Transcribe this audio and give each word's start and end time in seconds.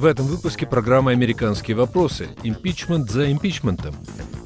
В 0.00 0.06
этом 0.06 0.24
выпуске 0.24 0.64
программы 0.64 1.12
«Американские 1.12 1.76
вопросы». 1.76 2.30
Импичмент 2.42 3.10
за 3.10 3.30
импичментом. 3.30 3.94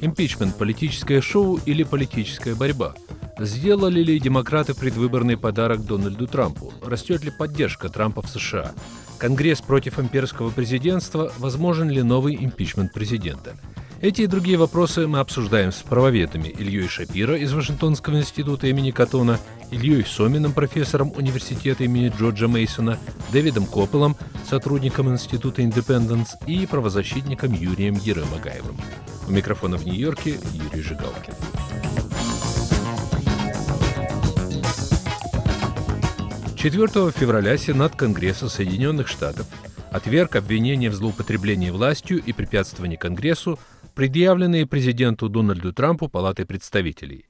Импичмент– 0.01 0.57
политическое 0.57 1.21
шоу 1.21 1.61
или 1.65 1.83
политическая 1.83 2.55
борьба? 2.55 2.93
Сделали 3.39 4.03
ли 4.03 4.19
демократы 4.19 4.73
предвыборный 4.73 5.37
подарок 5.37 5.85
Дональду 5.85 6.27
Трампу? 6.27 6.73
Растет 6.85 7.23
ли 7.23 7.31
поддержка 7.31 7.87
Трампа 7.87 8.21
в 8.21 8.27
США? 8.27 8.73
Конгресс 9.17 9.61
против 9.61 9.97
имперского 9.97 10.49
президентства? 10.49 11.31
Возможен 11.37 11.89
ли 11.89 12.03
новый 12.03 12.35
импичмент 12.35 12.91
президента? 12.91 13.55
Эти 14.01 14.23
и 14.23 14.27
другие 14.27 14.57
вопросы 14.57 15.07
мы 15.07 15.19
обсуждаем 15.19 15.71
с 15.71 15.77
правоведами 15.77 16.49
Ильей 16.49 16.89
Шапира 16.89 17.37
из 17.37 17.53
Вашингтонского 17.53 18.17
института 18.17 18.67
имени 18.67 18.91
Катона, 18.91 19.39
Ильей 19.71 20.05
Соминым, 20.05 20.53
профессором 20.53 21.11
университета 21.15 21.83
имени 21.83 22.13
Джорджа 22.17 22.47
Мейсона, 22.47 22.97
Дэвидом 23.31 23.65
Копелом, 23.65 24.15
сотрудником 24.47 25.09
института 25.09 25.61
Индепенденс 25.63 26.35
и 26.47 26.65
правозащитником 26.65 27.53
Юрием 27.53 27.95
Еремагаевым. 27.95 28.77
У 29.27 29.31
микрофона 29.31 29.77
в 29.77 29.85
Нью-Йорке 29.85 30.39
Юрий 30.53 30.81
Жигалкин. 30.81 31.33
Четвертого 36.55 37.11
февраля 37.11 37.57
Сенат 37.57 37.95
Конгресса 37.95 38.49
Соединенных 38.49 39.07
Штатов 39.07 39.45
отверг 39.91 40.35
обвинения 40.35 40.89
в 40.89 40.95
злоупотреблении 40.95 41.69
властью 41.69 42.21
и 42.23 42.33
препятствовании 42.33 42.95
Конгрессу 42.95 43.59
предъявленные 43.93 44.65
президенту 44.65 45.29
Дональду 45.29 45.73
Трампу 45.73 46.09
Палатой 46.09 46.45
представителей. 46.45 47.25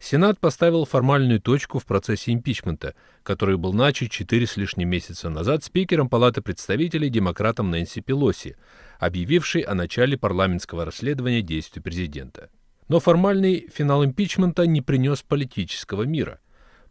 Сенат 0.00 0.40
поставил 0.40 0.86
формальную 0.86 1.40
точку 1.40 1.78
в 1.78 1.84
процессе 1.84 2.32
импичмента, 2.32 2.94
который 3.22 3.58
был 3.58 3.74
начат 3.74 4.10
четыре 4.10 4.46
с 4.46 4.56
лишним 4.56 4.88
месяца 4.88 5.28
назад 5.28 5.62
спикером 5.62 6.08
Палаты 6.08 6.40
представителей 6.40 7.10
демократом 7.10 7.70
Нэнси 7.70 8.00
Пелоси, 8.00 8.56
объявившей 8.98 9.60
о 9.60 9.74
начале 9.74 10.16
парламентского 10.16 10.86
расследования 10.86 11.42
действий 11.42 11.82
президента. 11.82 12.48
Но 12.88 12.98
формальный 12.98 13.68
финал 13.72 14.02
импичмента 14.04 14.66
не 14.66 14.80
принес 14.80 15.22
политического 15.22 16.04
мира. 16.04 16.40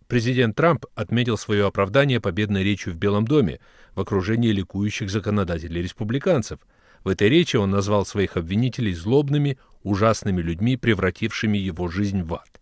Президент 0.07 0.55
Трамп 0.55 0.85
отметил 0.93 1.37
свое 1.37 1.65
оправдание 1.65 2.21
победной 2.21 2.63
речью 2.63 2.93
в 2.93 2.97
Белом 2.97 3.27
доме 3.27 3.59
в 3.95 3.99
окружении 3.99 4.51
ликующих 4.51 5.09
законодателей 5.09 5.81
республиканцев– 5.81 6.59
в 7.03 7.07
этой 7.07 7.29
речи 7.29 7.55
он 7.55 7.71
назвал 7.71 8.05
своих 8.05 8.35
обвинителей 8.35 8.93
злобными, 8.93 9.57
ужасными 9.83 10.41
людьми, 10.41 10.75
превратившими 10.75 11.57
его 11.57 11.87
жизнь 11.87 12.23
в 12.23 12.33
ад. 12.33 12.58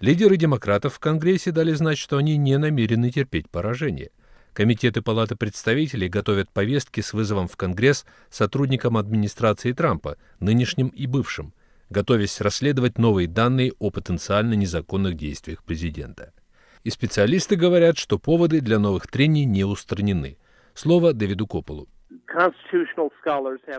Лидеры 0.00 0.38
демократов 0.38 0.94
в 0.94 0.98
Конгрессе 0.98 1.52
дали 1.52 1.74
знать, 1.74 1.98
что 1.98 2.16
они 2.16 2.38
не 2.38 2.56
намерены 2.56 3.10
терпеть 3.10 3.50
поражение. 3.50 4.10
Комитеты 4.54 5.02
Палаты 5.02 5.36
представителей 5.36 6.08
готовят 6.08 6.50
повестки 6.50 7.02
с 7.02 7.12
вызовом 7.12 7.48
в 7.48 7.56
Конгресс 7.58 8.06
сотрудникам 8.30 8.96
администрации 8.96 9.72
Трампа, 9.72 10.16
нынешним 10.40 10.88
и 10.88 11.06
бывшим, 11.06 11.52
готовясь 11.90 12.40
расследовать 12.40 12.96
новые 12.96 13.28
данные 13.28 13.74
о 13.78 13.90
потенциально 13.90 14.54
незаконных 14.54 15.16
действиях 15.16 15.62
президента. 15.62 16.32
И 16.82 16.88
специалисты 16.88 17.56
говорят, 17.56 17.98
что 17.98 18.18
поводы 18.18 18.62
для 18.62 18.78
новых 18.78 19.06
трений 19.06 19.44
не 19.44 19.64
устранены. 19.64 20.38
Слово 20.72 21.12
Дэвиду 21.12 21.46
Кополу. 21.46 21.90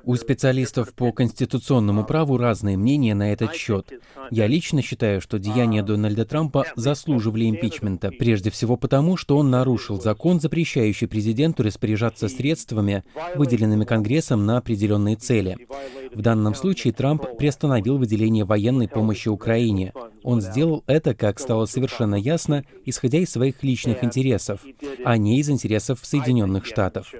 У 0.06 0.16
специалистов 0.16 0.94
по 0.94 1.12
конституционному 1.12 2.06
праву 2.06 2.38
разные 2.38 2.78
мнения 2.78 3.14
на 3.14 3.34
этот 3.34 3.54
счет. 3.54 3.92
Я 4.30 4.48
лично 4.48 4.82
считаю, 4.82 5.20
что 5.22 5.38
деяния 5.38 5.84
Дональда 5.84 6.26
Трампа 6.26 6.66
заслуживали 6.76 7.50
импичмента, 7.50 8.12
прежде 8.12 8.50
всего 8.50 8.78
потому, 8.78 9.18
что 9.18 9.38
он 9.38 9.50
нарушил 9.50 10.00
закон, 10.00 10.40
запрещающий 10.40 11.08
президенту 11.08 11.64
распоряжаться 11.64 12.30
средствами, 12.30 13.04
выделенными 13.36 13.84
Конгрессом 13.84 14.46
на 14.46 14.58
определенные 14.58 15.18
цели. 15.18 15.68
В 16.14 16.22
данном 16.22 16.56
случае 16.56 16.94
Трамп 16.94 17.38
приостановил 17.38 17.98
выделение 17.98 18.46
военной 18.46 18.88
помощи 18.88 19.28
Украине. 19.28 19.94
Он 20.24 20.42
сделал 20.42 20.84
это, 20.88 21.14
как 21.14 21.40
стало 21.40 21.66
совершенно 21.66 22.16
ясно, 22.16 22.64
исходя 22.86 23.20
из 23.20 23.30
своих 23.30 23.64
личных 23.64 24.04
интересов, 24.04 24.62
а 25.04 25.18
не 25.18 25.40
из 25.40 25.50
интересов 25.50 26.00
Соединенных 26.04 26.66
Штатов. 26.66 27.12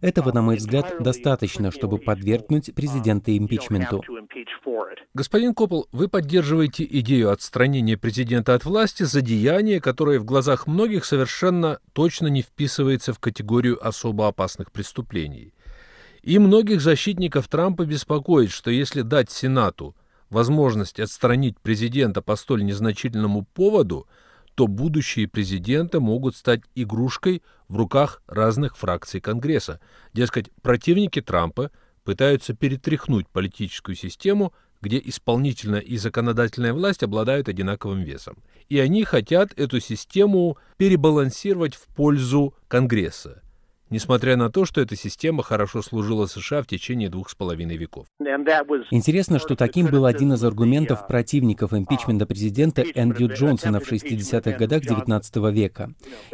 Этого, 0.00 0.32
на 0.32 0.42
мой 0.42 0.56
взгляд, 0.56 0.96
достаточно, 1.00 1.70
чтобы 1.70 1.98
подвергнуть 1.98 2.74
президента 2.74 3.36
импичменту. 3.36 4.02
Господин 5.14 5.54
Коппол, 5.54 5.88
вы 5.92 6.08
поддерживаете 6.08 6.84
идею 6.84 7.30
отстранения 7.30 7.96
президента 7.96 8.54
от 8.54 8.64
власти 8.64 9.04
за 9.04 9.20
деяние, 9.20 9.80
которое 9.80 10.18
в 10.18 10.24
глазах 10.24 10.66
многих 10.66 11.04
совершенно 11.04 11.80
точно 11.92 12.28
не 12.28 12.42
вписывается 12.42 13.12
в 13.12 13.18
категорию 13.18 13.84
особо 13.84 14.28
опасных 14.28 14.70
преступлений. 14.70 15.54
И 16.22 16.38
многих 16.38 16.80
защитников 16.80 17.48
Трампа 17.48 17.84
беспокоит, 17.84 18.50
что 18.50 18.70
если 18.70 19.02
дать 19.02 19.30
Сенату 19.30 19.94
возможность 20.30 21.00
отстранить 21.00 21.58
президента 21.58 22.22
по 22.22 22.36
столь 22.36 22.64
незначительному 22.64 23.44
поводу, 23.44 24.06
то 24.54 24.66
будущие 24.66 25.28
президенты 25.28 26.00
могут 26.00 26.36
стать 26.36 26.62
игрушкой 26.74 27.42
в 27.68 27.76
руках 27.76 28.22
разных 28.26 28.76
фракций 28.76 29.20
Конгресса. 29.20 29.80
Дескать, 30.12 30.50
противники 30.62 31.20
Трампа 31.20 31.70
пытаются 32.04 32.54
перетряхнуть 32.54 33.28
политическую 33.28 33.94
систему, 33.94 34.52
где 34.80 35.00
исполнительная 35.04 35.80
и 35.80 35.96
законодательная 35.96 36.72
власть 36.72 37.02
обладают 37.02 37.48
одинаковым 37.48 38.02
весом. 38.02 38.42
И 38.68 38.78
они 38.78 39.04
хотят 39.04 39.52
эту 39.56 39.80
систему 39.80 40.56
перебалансировать 40.76 41.74
в 41.74 41.86
пользу 41.88 42.54
Конгресса 42.68 43.42
несмотря 43.90 44.36
на 44.36 44.50
то, 44.50 44.64
что 44.64 44.80
эта 44.80 44.96
система 44.96 45.42
хорошо 45.42 45.82
служила 45.82 46.26
США 46.26 46.62
в 46.62 46.66
течение 46.66 47.08
двух 47.08 47.30
с 47.30 47.34
половиной 47.34 47.76
веков. 47.76 48.06
Интересно, 48.90 49.38
что 49.38 49.56
таким 49.56 49.86
был 49.86 50.04
один 50.04 50.32
из 50.32 50.44
аргументов 50.44 51.06
противников 51.06 51.72
импичмента 51.72 52.26
президента 52.26 52.84
Эндрю 52.94 53.28
Джонсона 53.28 53.80
в 53.80 53.90
60-х 53.90 54.52
годах 54.52 54.82
XIX 54.82 55.52
века. 55.52 55.90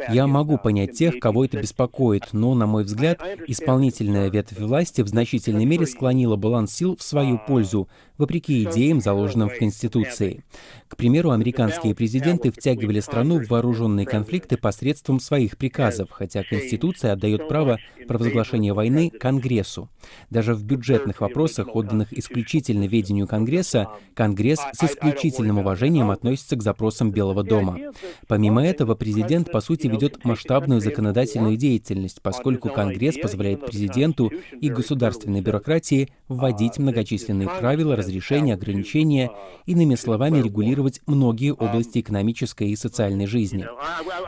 Я 0.09 0.27
могу 0.27 0.57
понять 0.57 0.93
тех, 0.93 1.19
кого 1.19 1.45
это 1.45 1.59
беспокоит, 1.59 2.33
но, 2.33 2.53
на 2.53 2.65
мой 2.65 2.83
взгляд, 2.83 3.21
исполнительная 3.47 4.29
ветвь 4.29 4.59
власти 4.59 5.01
в 5.01 5.07
значительной 5.07 5.65
мере 5.65 5.85
склонила 5.85 6.35
баланс 6.35 6.73
сил 6.73 6.95
в 6.95 7.03
свою 7.03 7.39
пользу, 7.39 7.87
вопреки 8.17 8.63
идеям, 8.63 9.01
заложенным 9.01 9.49
в 9.49 9.57
Конституции. 9.57 10.43
К 10.87 10.95
примеру, 10.95 11.31
американские 11.31 11.95
президенты 11.95 12.51
втягивали 12.51 12.99
страну 12.99 13.39
в 13.39 13.49
вооруженные 13.49 14.05
конфликты 14.05 14.57
посредством 14.57 15.19
своих 15.19 15.57
приказов, 15.57 16.09
хотя 16.11 16.43
Конституция 16.43 17.13
отдает 17.13 17.47
право 17.47 17.79
провозглашения 18.07 18.73
войны 18.73 19.09
Конгрессу. 19.09 19.89
Даже 20.29 20.53
в 20.53 20.63
бюджетных 20.63 21.21
вопросах, 21.21 21.75
отданных 21.75 22.13
исключительно 22.13 22.85
ведению 22.85 23.27
Конгресса, 23.27 23.89
Конгресс 24.13 24.59
с 24.73 24.83
исключительным 24.83 25.59
уважением 25.59 26.11
относится 26.11 26.55
к 26.55 26.63
запросам 26.63 27.11
Белого 27.11 27.43
дома. 27.43 27.79
Помимо 28.27 28.65
этого, 28.65 28.95
президент, 28.95 29.51
по 29.51 29.59
сути, 29.59 29.87
ведет 29.87 30.23
масштабную 30.23 30.81
законодательную 30.81 31.57
деятельность, 31.57 32.21
поскольку 32.21 32.69
Конгресс 32.69 33.17
позволяет 33.17 33.65
президенту 33.65 34.31
и 34.61 34.69
государственной 34.69 35.41
бюрократии 35.41 36.09
вводить 36.27 36.77
многочисленные 36.77 37.49
правила, 37.49 37.95
разрешения, 38.05 38.53
ограничения, 38.53 39.31
иными 39.65 39.95
словами, 39.95 40.41
регулировать 40.41 41.01
многие 41.05 41.53
области 41.53 41.99
экономической 41.99 42.69
и 42.69 42.75
социальной 42.75 43.27
жизни. 43.27 43.65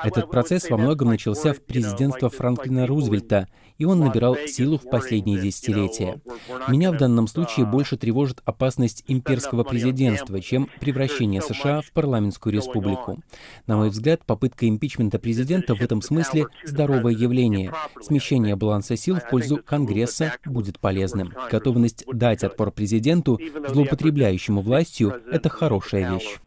Этот 0.03 0.29
процесс 0.29 0.69
во 0.69 0.77
многом 0.77 1.09
начался 1.09 1.53
в 1.53 1.61
президентство 1.61 2.29
Франклина 2.29 2.87
Рузвельта, 2.87 3.47
и 3.77 3.85
он 3.85 3.99
набирал 3.99 4.35
силу 4.47 4.77
в 4.77 4.89
последние 4.89 5.39
десятилетия. 5.39 6.21
Меня 6.67 6.91
в 6.91 6.97
данном 6.97 7.27
случае 7.27 7.65
больше 7.65 7.97
тревожит 7.97 8.41
опасность 8.45 9.03
имперского 9.07 9.63
президентства, 9.63 10.41
чем 10.41 10.69
превращение 10.79 11.41
США 11.41 11.81
в 11.81 11.91
парламентскую 11.91 12.53
республику. 12.53 13.21
На 13.65 13.77
мой 13.77 13.89
взгляд, 13.89 14.25
попытка 14.25 14.67
импичмента 14.67 15.19
президента 15.19 15.75
в 15.75 15.81
этом 15.81 16.01
смысле 16.01 16.47
здоровое 16.63 17.13
явление. 17.13 17.73
Смещение 18.01 18.55
баланса 18.55 18.95
сил 18.95 19.15
в 19.15 19.29
пользу 19.29 19.57
Конгресса 19.63 20.33
будет 20.45 20.79
полезным. 20.79 21.33
Готовность 21.51 22.05
дать 22.11 22.43
отпор 22.43 22.71
президенту, 22.71 23.39
злоупотребляющему 23.67 24.61
властью, 24.61 25.21
это 25.31 25.49
хорошая 25.49 26.13
вещь. 26.13 26.37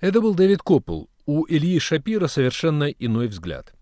Это 0.00 0.20
был 0.20 0.34
Дэвид 0.34 0.62
Коппел. 0.62 1.08
У 1.26 1.44
Ильи 1.46 1.78
Шапира 1.78 2.26
совершенно 2.26 2.84
иной 2.84 3.28
взгляд. 3.28 3.74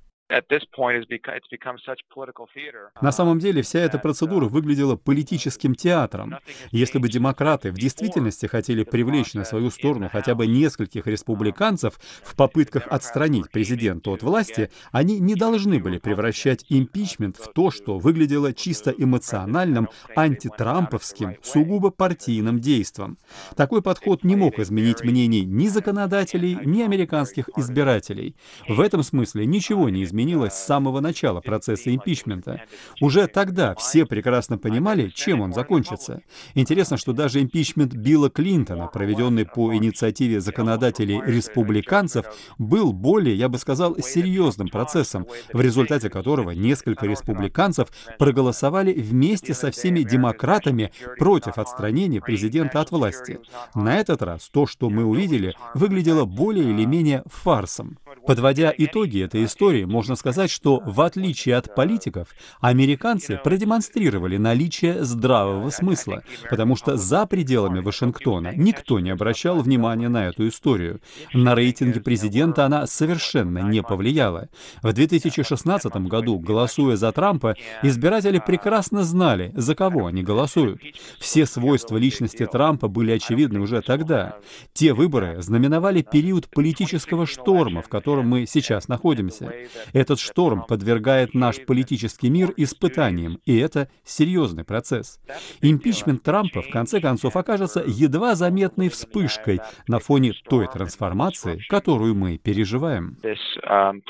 На 3.00 3.12
самом 3.12 3.38
деле 3.38 3.62
вся 3.62 3.80
эта 3.80 3.98
процедура 3.98 4.44
uh, 4.44 4.48
выглядела 4.48 4.96
политическим 4.96 5.74
театром. 5.74 6.36
Если 6.70 6.98
бы 6.98 7.08
демократы 7.08 7.70
в 7.70 7.76
действительности 7.76 8.44
хотели 8.44 8.84
привлечь 8.84 9.32
на 9.32 9.44
свою 9.44 9.70
сторону 9.70 10.10
хотя 10.12 10.34
бы 10.34 10.46
нескольких 10.46 11.06
республиканцев 11.06 11.98
в 12.22 12.36
попытках 12.36 12.86
отстранить 12.88 13.50
президента 13.50 14.10
от 14.10 14.22
власти, 14.22 14.70
они 14.92 15.18
не 15.18 15.34
должны 15.34 15.78
были 15.78 15.96
превращать 15.96 16.66
импичмент 16.68 17.38
в 17.38 17.50
то, 17.54 17.70
что 17.70 17.98
выглядело 17.98 18.52
чисто 18.52 18.90
эмоциональным, 18.90 19.88
антитрамповским, 20.14 21.36
сугубо 21.42 21.90
партийным 21.90 22.58
действом. 22.60 23.16
Такой 23.56 23.80
подход 23.80 24.24
не 24.24 24.36
мог 24.36 24.58
изменить 24.58 25.02
мнений 25.02 25.46
ни 25.46 25.68
законодателей, 25.68 26.58
ни 26.66 26.82
американских 26.82 27.48
избирателей. 27.56 28.36
В 28.68 28.80
этом 28.80 29.02
смысле 29.02 29.46
ничего 29.46 29.88
не 29.88 30.04
изменилось 30.04 30.17
изменилось 30.18 30.54
с 30.54 30.66
самого 30.66 31.00
начала 31.00 31.40
процесса 31.40 31.94
импичмента. 31.94 32.62
Уже 33.00 33.28
тогда 33.28 33.74
все 33.76 34.04
прекрасно 34.04 34.58
понимали, 34.58 35.10
чем 35.14 35.40
он 35.40 35.52
закончится. 35.52 36.22
Интересно, 36.54 36.96
что 36.96 37.12
даже 37.12 37.40
импичмент 37.40 37.94
Билла 37.94 38.28
Клинтона, 38.28 38.88
проведенный 38.88 39.46
по 39.46 39.72
инициативе 39.74 40.40
законодателей 40.40 41.20
республиканцев, 41.24 42.26
был 42.58 42.92
более, 42.92 43.36
я 43.36 43.48
бы 43.48 43.58
сказал, 43.58 43.96
серьезным 43.98 44.68
процессом, 44.68 45.26
в 45.52 45.60
результате 45.60 46.10
которого 46.10 46.50
несколько 46.50 47.06
республиканцев 47.06 47.88
проголосовали 48.18 48.92
вместе 48.92 49.54
со 49.54 49.70
всеми 49.70 50.00
демократами 50.00 50.90
против 51.18 51.58
отстранения 51.58 52.20
президента 52.20 52.80
от 52.80 52.90
власти. 52.90 53.38
На 53.74 53.98
этот 54.00 54.22
раз 54.22 54.48
то, 54.48 54.66
что 54.66 54.90
мы 54.90 55.04
увидели, 55.04 55.54
выглядело 55.74 56.24
более 56.24 56.70
или 56.70 56.84
менее 56.84 57.22
фарсом. 57.26 57.98
Подводя 58.26 58.74
итоги 58.76 59.22
этой 59.22 59.44
истории, 59.44 59.84
можно 59.84 60.07
сказать, 60.16 60.50
что 60.50 60.80
в 60.84 61.00
отличие 61.00 61.56
от 61.56 61.74
политиков, 61.74 62.28
американцы 62.60 63.40
продемонстрировали 63.42 64.36
наличие 64.36 65.04
здравого 65.04 65.70
смысла, 65.70 66.22
потому 66.50 66.76
что 66.76 66.96
за 66.96 67.26
пределами 67.26 67.80
Вашингтона 67.80 68.52
никто 68.56 68.98
не 69.00 69.10
обращал 69.10 69.60
внимания 69.60 70.08
на 70.08 70.26
эту 70.26 70.48
историю. 70.48 71.00
На 71.32 71.54
рейтинге 71.54 72.00
президента 72.00 72.64
она 72.64 72.86
совершенно 72.86 73.58
не 73.58 73.82
повлияла. 73.82 74.48
В 74.82 74.92
2016 74.92 75.94
году, 76.08 76.38
голосуя 76.38 76.96
за 76.96 77.12
Трампа, 77.12 77.56
избиратели 77.82 78.42
прекрасно 78.44 79.04
знали, 79.04 79.52
за 79.54 79.74
кого 79.74 80.06
они 80.06 80.22
голосуют. 80.22 80.80
Все 81.18 81.46
свойства 81.46 81.96
личности 81.96 82.46
Трампа 82.46 82.88
были 82.88 83.12
очевидны 83.12 83.60
уже 83.60 83.82
тогда. 83.82 84.36
Те 84.72 84.92
выборы 84.92 85.40
знаменовали 85.42 86.02
период 86.02 86.48
политического 86.48 87.26
шторма, 87.26 87.82
в 87.82 87.88
котором 87.88 88.28
мы 88.28 88.46
сейчас 88.46 88.88
находимся. 88.88 89.52
Этот 89.98 90.20
шторм 90.20 90.62
подвергает 90.62 91.34
наш 91.34 91.66
политический 91.66 92.30
мир 92.30 92.52
испытаниям, 92.56 93.40
и 93.44 93.58
это 93.58 93.88
серьезный 94.04 94.62
процесс. 94.62 95.18
Импичмент 95.60 96.22
Трампа, 96.22 96.62
в 96.62 96.70
конце 96.70 97.00
концов, 97.00 97.34
окажется 97.34 97.82
едва 97.84 98.36
заметной 98.36 98.90
вспышкой 98.90 99.60
на 99.88 99.98
фоне 99.98 100.34
той 100.48 100.68
трансформации, 100.68 101.60
которую 101.68 102.14
мы 102.14 102.38
переживаем. 102.38 103.16
Um, 103.24 104.00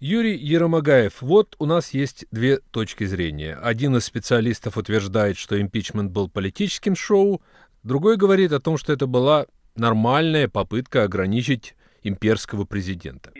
Юрий 0.00 0.36
Еромагаев, 0.36 1.20
вот 1.20 1.54
у 1.58 1.66
нас 1.66 1.92
есть 1.92 2.24
две 2.30 2.56
точки 2.56 3.04
зрения. 3.04 3.58
Один 3.62 3.96
из 3.96 4.06
специалистов 4.06 4.78
утверждает, 4.78 5.36
что 5.36 5.60
импичмент 5.60 6.10
был 6.10 6.30
политическим 6.30 6.96
шоу, 6.96 7.42
другой 7.82 8.16
говорит 8.16 8.52
о 8.52 8.60
том, 8.60 8.78
что 8.78 8.94
это 8.94 9.06
была 9.06 9.44
нормальная 9.76 10.48
попытка 10.48 11.02
ограничить 11.02 11.74
имперского 12.02 12.64
президента. 12.64 13.30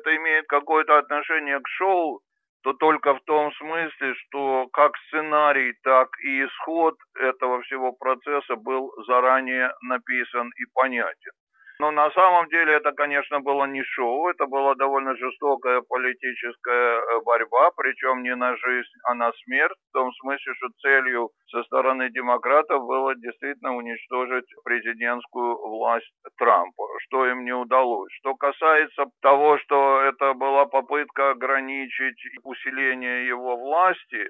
Это 0.00 0.16
имеет 0.16 0.46
какое-то 0.46 0.96
отношение 0.98 1.60
к 1.60 1.68
шоу, 1.68 2.22
то 2.62 2.72
только 2.72 3.14
в 3.14 3.20
том 3.24 3.52
смысле, 3.52 4.14
что 4.14 4.66
как 4.72 4.92
сценарий, 5.08 5.74
так 5.82 6.08
и 6.24 6.44
исход 6.46 6.96
этого 7.18 7.60
всего 7.62 7.92
процесса 7.92 8.56
был 8.56 8.92
заранее 9.06 9.72
написан 9.82 10.50
и 10.56 10.64
понятен. 10.72 11.32
Но 11.80 11.90
на 11.90 12.10
самом 12.10 12.46
деле 12.50 12.74
это, 12.74 12.92
конечно, 12.92 13.40
было 13.40 13.64
не 13.64 13.82
шоу, 13.82 14.28
это 14.28 14.44
была 14.44 14.74
довольно 14.74 15.16
жестокая 15.16 15.80
политическая 15.80 17.00
э, 17.00 17.20
борьба, 17.24 17.70
причем 17.74 18.22
не 18.22 18.36
на 18.36 18.54
жизнь, 18.54 18.98
а 19.04 19.14
на 19.14 19.32
смерть, 19.32 19.78
в 19.88 19.92
том 19.94 20.12
смысле, 20.12 20.52
что 20.56 20.68
целью 20.82 21.30
со 21.50 21.62
стороны 21.62 22.10
демократов 22.10 22.84
было 22.84 23.14
действительно 23.14 23.74
уничтожить 23.76 24.44
президентскую 24.62 25.56
власть 25.56 26.12
Трампа, 26.36 26.84
что 27.06 27.26
им 27.26 27.46
не 27.46 27.54
удалось. 27.54 28.12
Что 28.20 28.34
касается 28.34 29.06
того, 29.22 29.56
что 29.60 30.02
это 30.02 30.34
была 30.34 30.66
попытка 30.66 31.30
ограничить 31.30 32.20
усиление 32.44 33.26
его 33.26 33.56
власти, 33.56 34.28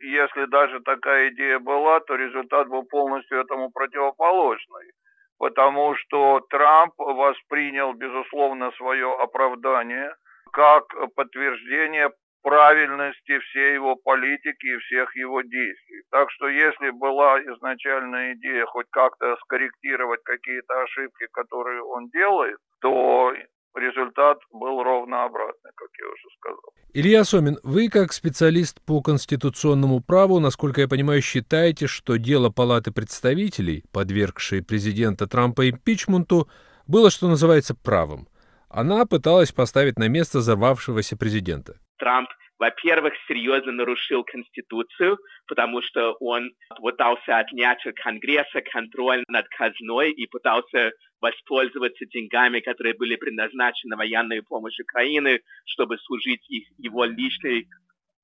если 0.00 0.44
даже 0.44 0.80
такая 0.80 1.30
идея 1.30 1.60
была, 1.60 2.00
то 2.00 2.14
результат 2.14 2.68
был 2.68 2.82
полностью 2.82 3.40
этому 3.40 3.70
противоположный 3.70 4.92
потому 5.40 5.94
что 5.96 6.40
Трамп 6.50 6.92
воспринял, 6.98 7.94
безусловно, 7.94 8.70
свое 8.72 9.10
оправдание 9.18 10.14
как 10.52 10.84
подтверждение 11.16 12.10
правильности 12.42 13.38
всей 13.38 13.74
его 13.74 13.96
политики 13.96 14.66
и 14.66 14.78
всех 14.78 15.16
его 15.16 15.40
действий. 15.40 16.02
Так 16.10 16.30
что 16.30 16.46
если 16.48 16.90
была 16.90 17.40
изначальная 17.40 18.34
идея 18.34 18.66
хоть 18.66 18.86
как-то 18.90 19.36
скорректировать 19.44 20.22
какие-то 20.24 20.82
ошибки, 20.82 21.26
которые 21.32 21.82
он 21.82 22.08
делает, 22.10 22.58
то 22.82 23.32
результат 23.76 24.38
был 24.52 24.82
ровно 24.82 25.24
обратный, 25.24 25.70
как 25.74 25.88
я 25.98 26.06
уже 26.06 26.28
сказал. 26.38 26.72
Илья 26.92 27.24
Сомин, 27.24 27.58
вы 27.62 27.88
как 27.88 28.12
специалист 28.12 28.80
по 28.84 29.00
конституционному 29.00 30.00
праву, 30.00 30.40
насколько 30.40 30.80
я 30.80 30.88
понимаю, 30.88 31.22
считаете, 31.22 31.86
что 31.86 32.16
дело 32.16 32.50
Палаты 32.50 32.92
представителей, 32.92 33.84
подвергшей 33.92 34.62
президента 34.62 35.26
Трампа 35.26 35.70
импичменту, 35.70 36.48
было, 36.86 37.10
что 37.10 37.28
называется, 37.28 37.74
правым. 37.74 38.28
Она 38.68 39.04
пыталась 39.06 39.52
поставить 39.52 39.98
на 39.98 40.08
место 40.08 40.38
взорвавшегося 40.38 41.16
президента. 41.16 41.78
Трамп 41.98 42.28
во-первых, 42.60 43.14
серьезно 43.26 43.72
нарушил 43.72 44.22
Конституцию, 44.22 45.18
потому 45.46 45.80
что 45.80 46.12
он 46.20 46.52
пытался 46.76 47.38
отнять 47.38 47.84
у 47.86 47.92
Конгресса 47.94 48.60
контроль 48.60 49.24
над 49.28 49.48
казной 49.48 50.10
и 50.10 50.26
пытался 50.26 50.92
воспользоваться 51.22 52.04
деньгами, 52.04 52.60
которые 52.60 52.94
были 52.94 53.16
предназначены 53.16 53.92
на 53.92 53.96
военную 53.96 54.44
помощь 54.44 54.78
Украины, 54.78 55.40
чтобы 55.64 55.96
служить 55.98 56.44
их, 56.50 56.68
его 56.76 57.06
личной 57.06 57.66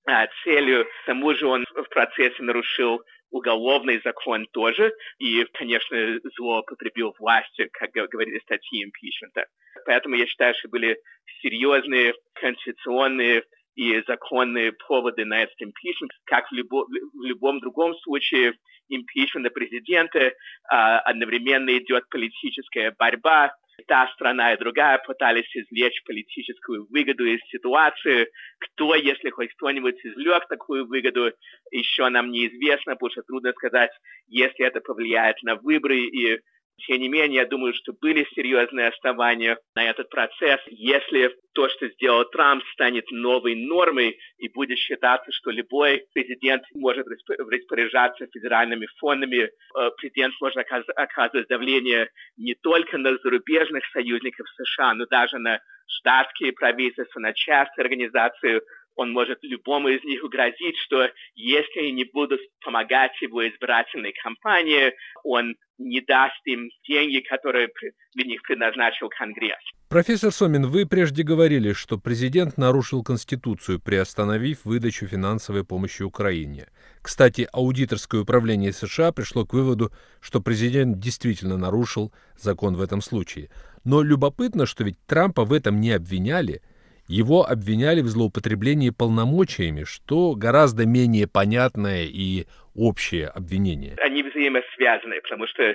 а, 0.06 0.28
целью. 0.44 0.84
К 0.84 1.06
тому 1.06 1.34
же 1.34 1.46
он 1.46 1.64
в 1.74 1.88
процессе 1.88 2.42
нарушил 2.42 3.00
уголовный 3.30 4.02
закон 4.04 4.46
тоже 4.52 4.92
и, 5.18 5.46
конечно, 5.54 6.20
злоупотребил 6.36 7.14
властью, 7.18 7.70
как 7.72 7.90
говорили 7.92 8.38
статьи 8.40 8.84
импичмента. 8.84 9.46
Поэтому 9.86 10.14
я 10.16 10.26
считаю, 10.26 10.54
что 10.54 10.68
были 10.68 10.98
серьезные 11.40 12.14
конституционные 12.34 13.44
и 13.76 14.02
законные 14.08 14.72
поводы 14.72 15.24
на 15.24 15.42
этот 15.42 15.54
импичмент, 15.60 16.10
как 16.24 16.48
в, 16.48 16.52
любо, 16.52 16.86
в 16.86 17.22
любом 17.22 17.60
другом 17.60 17.94
случае 17.98 18.54
импичмента 18.88 19.50
президента 19.50 20.32
а, 20.68 21.00
одновременно 21.00 21.76
идет 21.76 22.08
политическая 22.08 22.94
борьба, 22.98 23.54
та 23.86 24.08
страна 24.14 24.54
и 24.54 24.58
другая 24.58 24.98
пытались 24.98 25.54
извлечь 25.54 26.02
политическую 26.04 26.86
выгоду 26.88 27.26
из 27.26 27.40
ситуации. 27.50 28.28
Кто, 28.58 28.94
если 28.94 29.28
хоть 29.28 29.52
кто-нибудь 29.54 30.00
извлек 30.02 30.48
такую 30.48 30.86
выгоду, 30.86 31.32
еще 31.70 32.08
нам 32.08 32.30
неизвестно, 32.30 32.94
потому 32.94 33.10
что 33.10 33.22
трудно 33.22 33.52
сказать, 33.52 33.90
если 34.28 34.64
это 34.64 34.80
повлияет 34.80 35.42
на 35.42 35.56
выборы 35.56 35.98
и 35.98 36.40
тем 36.78 37.00
не 37.00 37.08
менее, 37.08 37.42
я 37.42 37.46
думаю, 37.46 37.72
что 37.74 37.92
были 37.92 38.26
серьезные 38.34 38.88
основания 38.88 39.58
на 39.74 39.84
этот 39.84 40.10
процесс. 40.10 40.60
Если 40.66 41.34
то, 41.52 41.68
что 41.68 41.88
сделал 41.88 42.24
Трамп, 42.26 42.62
станет 42.72 43.10
новой 43.10 43.54
нормой 43.54 44.18
и 44.38 44.48
будет 44.48 44.78
считаться, 44.78 45.32
что 45.32 45.50
любой 45.50 46.04
президент 46.12 46.64
может 46.74 47.06
распоряжаться 47.06 48.26
федеральными 48.26 48.86
фондами, 48.98 49.48
э, 49.48 49.50
президент 49.96 50.34
может 50.40 50.58
оказывать 50.96 51.48
давление 51.48 52.10
не 52.36 52.54
только 52.54 52.98
на 52.98 53.16
зарубежных 53.18 53.84
союзников 53.92 54.46
США, 54.56 54.94
но 54.94 55.06
даже 55.06 55.38
на 55.38 55.60
штатские 55.86 56.52
правительства, 56.52 57.20
на 57.20 57.32
частные 57.32 57.84
организации, 57.84 58.60
он 58.96 59.12
может 59.12 59.38
любому 59.42 59.88
из 59.88 60.02
них 60.04 60.24
угрозить, 60.24 60.76
что 60.86 61.08
если 61.34 61.80
они 61.80 61.92
не 61.92 62.04
будут 62.04 62.40
помогать 62.64 63.12
его 63.20 63.46
избирательной 63.46 64.12
кампании, 64.22 64.92
он 65.22 65.54
не 65.78 66.00
даст 66.00 66.40
им 66.46 66.70
деньги, 66.88 67.20
которые 67.20 67.68
для 68.14 68.24
них 68.24 68.40
предназначил 68.42 69.10
Конгресс. 69.10 69.60
Профессор 69.90 70.32
Сомин, 70.32 70.66
вы 70.66 70.86
прежде 70.86 71.22
говорили, 71.22 71.74
что 71.74 71.98
президент 71.98 72.56
нарушил 72.56 73.04
Конституцию, 73.04 73.80
приостановив 73.80 74.64
выдачу 74.64 75.06
финансовой 75.06 75.64
помощи 75.64 76.02
Украине. 76.02 76.66
Кстати, 77.02 77.46
аудиторское 77.52 78.22
управление 78.22 78.72
США 78.72 79.12
пришло 79.12 79.44
к 79.44 79.52
выводу, 79.52 79.92
что 80.20 80.40
президент 80.40 80.98
действительно 80.98 81.58
нарушил 81.58 82.12
закон 82.38 82.74
в 82.74 82.80
этом 82.80 83.02
случае. 83.02 83.50
Но 83.84 84.02
любопытно, 84.02 84.64
что 84.64 84.82
ведь 84.82 84.96
Трампа 85.06 85.44
в 85.44 85.52
этом 85.52 85.80
не 85.80 85.90
обвиняли– 85.90 86.62
его 87.08 87.44
обвиняли 87.44 88.00
в 88.00 88.08
злоупотреблении 88.08 88.90
полномочиями, 88.90 89.84
что 89.84 90.34
гораздо 90.34 90.86
менее 90.86 91.26
понятное 91.26 92.04
и 92.04 92.46
общее 92.74 93.28
обвинение. 93.28 93.96
Они 94.02 94.22
взаимосвязаны, 94.22 95.20
потому 95.22 95.46
что 95.46 95.74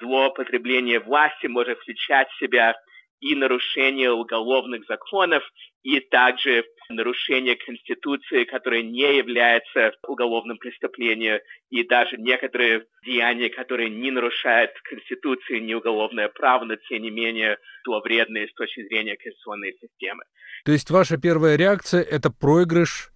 злоупотребление 0.00 1.00
власти 1.00 1.46
может 1.46 1.78
включать 1.78 2.28
в 2.28 2.38
себя 2.38 2.74
и 3.20 3.34
нарушение 3.34 4.10
уголовных 4.10 4.84
законов, 4.88 5.42
и 5.82 6.00
также 6.00 6.64
нарушение 6.88 7.56
Конституции, 7.56 8.44
которое 8.44 8.82
не 8.82 9.16
является 9.16 9.92
уголовным 10.06 10.58
преступлением, 10.58 11.40
и 11.70 11.84
даже 11.84 12.16
некоторые 12.16 12.86
деяния, 13.04 13.48
которые 13.48 13.90
не 13.90 14.10
нарушают 14.10 14.72
Конституции, 14.82 15.60
не 15.60 15.74
уголовное 15.74 16.28
право, 16.28 16.64
но 16.64 16.76
тем 16.76 17.02
не 17.02 17.10
менее 17.10 17.58
то 17.84 18.00
вредные 18.00 18.48
с 18.48 18.54
точки 18.54 18.86
зрения 18.86 19.16
конституционной 19.16 19.72
системы. 19.80 20.24
То 20.64 20.72
есть 20.72 20.90
ваша 20.90 21.16
первая 21.16 21.56
реакция– 21.56 22.02
это 22.10 22.30
проигрыш 22.30 23.10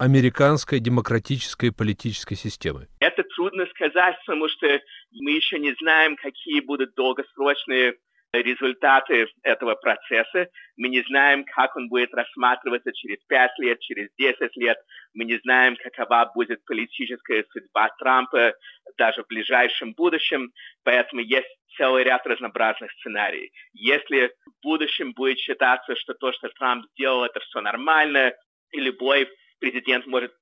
американской 0.00 0.80
демократической 0.80 1.70
политической 1.70 2.34
системы? 2.34 2.88
Это 3.00 3.22
трудно 3.36 3.66
сказать, 3.66 4.16
потому 4.24 4.48
что 4.48 4.80
мы 5.12 5.32
еще 5.32 5.58
не 5.58 5.74
знаем, 5.80 6.16
какие 6.16 6.60
будут 6.60 6.94
долгосрочные 6.94 7.96
результаты 8.32 9.28
этого 9.42 9.74
процесса. 9.74 10.48
Мы 10.76 10.88
не 10.88 11.02
знаем, 11.02 11.44
как 11.44 11.76
он 11.76 11.88
будет 11.88 12.14
рассматриваться 12.14 12.92
через 12.92 13.18
пять 13.26 13.56
лет, 13.58 13.80
через 13.80 14.08
десять 14.16 14.56
лет. 14.56 14.78
Мы 15.14 15.24
не 15.24 15.38
знаем, 15.38 15.76
какова 15.76 16.30
будет 16.34 16.64
политическая 16.64 17.44
судьба 17.50 17.90
Трампа 17.98 18.54
даже 18.96 19.22
в 19.24 19.26
ближайшем 19.26 19.94
будущем. 19.94 20.52
Поэтому 20.84 21.22
есть 21.22 21.48
целый 21.76 22.04
ряд 22.04 22.26
разнообразных 22.26 22.90
сценариев. 22.92 23.50
Если 23.72 24.32
в 24.46 24.62
будущем 24.62 25.12
будет 25.12 25.38
считаться, 25.38 25.96
что 25.96 26.14
то, 26.14 26.32
что 26.32 26.48
Трамп 26.50 26.86
сделал, 26.92 27.24
это 27.24 27.40
все 27.40 27.60
нормально, 27.60 28.32
и 28.70 28.80
любой 28.80 29.28
президент 29.58 30.06
может 30.06 30.32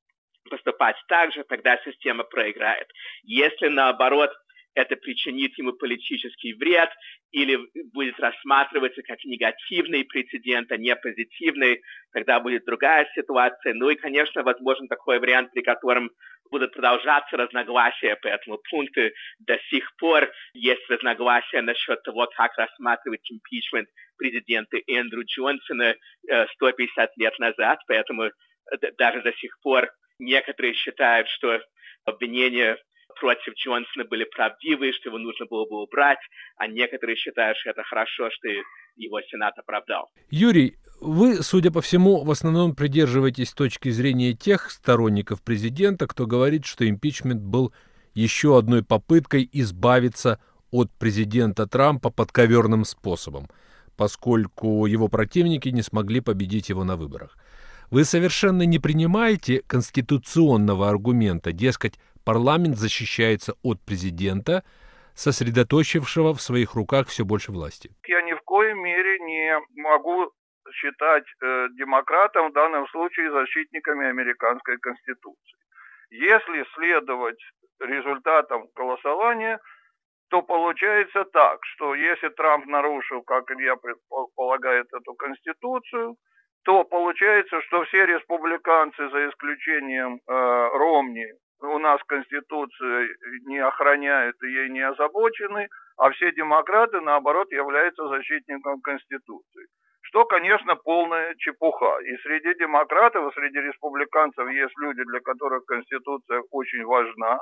поступать 0.51 0.97
так 1.09 1.33
же, 1.33 1.45
тогда 1.45 1.79
система 1.85 2.25
проиграет. 2.25 2.87
Если 3.23 3.69
наоборот 3.69 4.31
это 4.75 4.97
причинит 4.97 5.57
ему 5.59 5.73
политический 5.73 6.55
вред 6.55 6.91
или 7.33 7.59
будет 7.93 8.19
рассматриваться 8.21 9.03
как 9.03 9.25
негативный 9.25 10.05
прецедент, 10.05 10.71
а 10.71 10.77
не 10.77 10.95
позитивный, 10.97 11.83
тогда 12.13 12.41
будет 12.41 12.65
другая 12.65 13.09
ситуация. 13.15 13.75
Ну 13.75 13.91
и, 13.91 13.97
конечно, 13.97 14.43
возможен 14.43 14.89
такой 14.89 15.19
вариант, 15.19 15.53
при 15.53 15.63
котором 15.63 16.11
будут 16.51 16.73
продолжаться 16.73 17.37
разногласия 17.37 18.17
по 18.17 18.29
этому 18.29 18.59
пункту. 18.71 19.01
До 19.41 19.59
сих 19.71 19.85
пор 19.97 20.31
есть 20.55 20.89
разногласия 20.89 21.63
насчет 21.63 22.03
того, 22.03 22.29
как 22.37 22.57
рассматривать 22.57 23.31
импичмент 23.31 23.89
президента 24.17 24.79
Эндрю 24.87 25.25
Джонсона 25.25 25.95
150 26.55 27.09
э, 27.09 27.13
лет 27.17 27.39
назад, 27.39 27.79
поэтому 27.87 28.25
э, 28.25 28.31
даже 28.97 29.23
до 29.23 29.33
сих 29.35 29.59
пор 29.61 29.91
некоторые 30.19 30.75
считают, 30.75 31.29
что 31.29 31.61
обвинения 32.05 32.79
против 33.21 33.55
Джонсона 33.55 34.05
были 34.05 34.25
правдивые, 34.25 34.93
что 34.93 35.11
его 35.11 35.19
нужно 35.19 35.47
было 35.47 35.67
бы 35.67 35.83
убрать, 35.83 36.19
а 36.57 36.67
некоторые 36.67 37.17
считают, 37.17 37.57
что 37.59 37.71
это 37.71 37.83
хорошо, 37.83 38.31
что 38.31 38.49
его 38.97 39.21
Сенат 39.23 39.59
оправдал. 39.59 40.11
Юрий, 40.31 40.77
вы, 41.01 41.43
судя 41.43 41.71
по 41.71 41.81
всему, 41.81 42.25
в 42.25 42.31
основном 42.31 42.75
придерживаетесь 42.75 43.53
точки 43.53 43.91
зрения 43.91 44.33
тех 44.33 44.71
сторонников 44.71 45.43
президента, 45.43 46.07
кто 46.07 46.27
говорит, 46.27 46.67
что 46.67 46.89
импичмент 46.89 47.41
был 47.41 47.73
еще 48.15 48.59
одной 48.59 48.83
попыткой 48.83 49.49
избавиться 49.53 50.41
от 50.71 50.91
президента 50.99 51.67
Трампа 51.67 52.11
подковерным 52.11 52.85
способом, 52.85 53.49
поскольку 53.97 54.87
его 54.87 55.09
противники 55.09 55.69
не 55.69 55.83
смогли 55.83 56.21
победить 56.21 56.69
его 56.69 56.85
на 56.85 56.97
выборах. 56.97 57.37
Вы 57.91 58.05
совершенно 58.05 58.63
не 58.63 58.79
принимаете 58.79 59.63
конституционного 59.67 60.91
аргумента, 60.91 61.53
дескать, 61.53 61.95
парламент 62.29 62.77
защищается 62.77 63.55
от 63.63 63.79
президента, 63.89 64.63
сосредоточившего 65.15 66.35
в 66.35 66.41
своих 66.43 66.75
руках 66.75 67.07
все 67.09 67.25
больше 67.25 67.53
власти. 67.53 67.89
Я 68.07 68.21
ни 68.21 68.35
в 68.35 68.43
коем 68.43 68.79
мере 68.85 69.19
не 69.21 69.59
могу 69.77 70.31
считать 70.73 71.25
э, 71.25 71.69
демократам 71.81 72.51
в 72.51 72.53
данном 72.53 72.87
случае 72.89 73.33
защитниками 73.33 74.11
американской 74.11 74.77
конституции. 74.77 75.59
Если 76.11 76.67
следовать 76.75 77.41
результатам 77.81 78.69
голосования, 78.77 79.59
то 80.29 80.43
получается 80.43 81.25
так, 81.25 81.59
что 81.73 81.95
если 81.95 82.29
Трамп 82.29 82.67
нарушил, 82.67 83.23
как 83.23 83.45
я 83.59 83.77
предполагаю, 83.77 84.85
эту 84.85 85.15
конституцию, 85.15 86.17
то 86.65 86.85
получается, 86.85 87.63
что 87.63 87.85
все 87.85 88.05
республиканцы, 88.05 89.09
за 89.09 89.31
исключением 89.31 90.17
э, 90.17 90.21
Ромни, 90.83 91.29
у 91.61 91.79
нас 91.79 92.01
Конституция 92.07 93.09
не 93.47 93.59
охраняют 93.59 94.37
и 94.43 94.47
ей 94.47 94.69
не 94.71 94.81
озабочены, 94.81 95.69
а 95.97 96.11
все 96.11 96.33
демократы, 96.33 97.01
наоборот, 97.01 97.51
являются 97.51 98.09
защитником 98.09 98.81
Конституции. 98.81 99.67
Что, 100.03 100.25
конечно, 100.25 100.77
полная 100.77 101.35
чепуха. 101.37 101.99
И 102.01 102.17
среди 102.19 102.55
демократов, 102.59 103.31
и 103.31 103.35
среди 103.35 103.59
республиканцев 103.61 104.49
есть 104.49 104.79
люди, 104.79 105.03
для 105.05 105.21
которых 105.21 105.65
Конституция 105.67 106.43
очень 106.51 106.85
важна. 106.85 107.41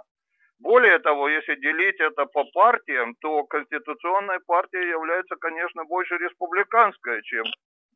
Более 0.58 0.98
того, 0.98 1.28
если 1.28 1.54
делить 1.56 2.00
это 2.00 2.24
по 2.24 2.44
партиям, 2.44 3.14
то 3.20 3.44
Конституционная 3.44 4.40
партия 4.46 4.88
является, 4.88 5.36
конечно, 5.36 5.84
больше 5.84 6.16
республиканская, 6.16 7.20
чем 7.22 7.44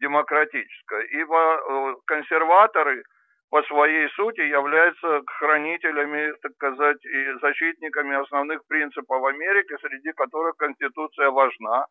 демократическая. 0.00 1.02
Ибо 1.02 1.36
э, 1.36 1.94
консерваторы– 2.06 3.02
по 3.50 3.62
своей 3.64 4.09
сути 4.11 4.40
являются 4.40 5.23
хранителями, 5.26 6.33
так 6.40 6.52
сказать, 6.52 7.04
и 7.04 7.38
защитниками 7.40 8.16
основных 8.16 8.64
принципов 8.69 9.25
Америки, 9.25 9.76
среди 9.80 10.12
которых 10.12 10.57
Конституция 10.57 11.30
важна. 11.30 11.87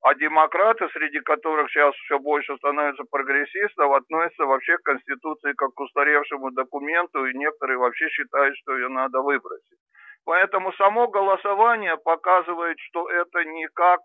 А 0.00 0.14
демократы, 0.14 0.88
среди 0.88 1.20
которых 1.20 1.70
сейчас 1.70 1.94
все 1.94 2.18
больше 2.18 2.56
становятся 2.56 3.04
прогрессистов, 3.10 3.92
относятся 3.92 4.46
вообще 4.46 4.76
к 4.78 4.82
Конституции 4.82 5.52
как 5.52 5.70
к 5.74 5.80
устаревшему 5.80 6.50
документу, 6.50 7.26
и 7.26 7.36
некоторые 7.36 7.78
вообще 7.78 8.08
считают, 8.08 8.56
что 8.56 8.74
ее 8.74 8.88
надо 8.88 9.20
выбросить. 9.20 9.78
Поэтому 10.24 10.72
само 10.72 11.08
голосование 11.08 11.96
показывает, 11.98 12.78
что 12.80 13.08
это 13.10 13.44
никак 13.44 14.00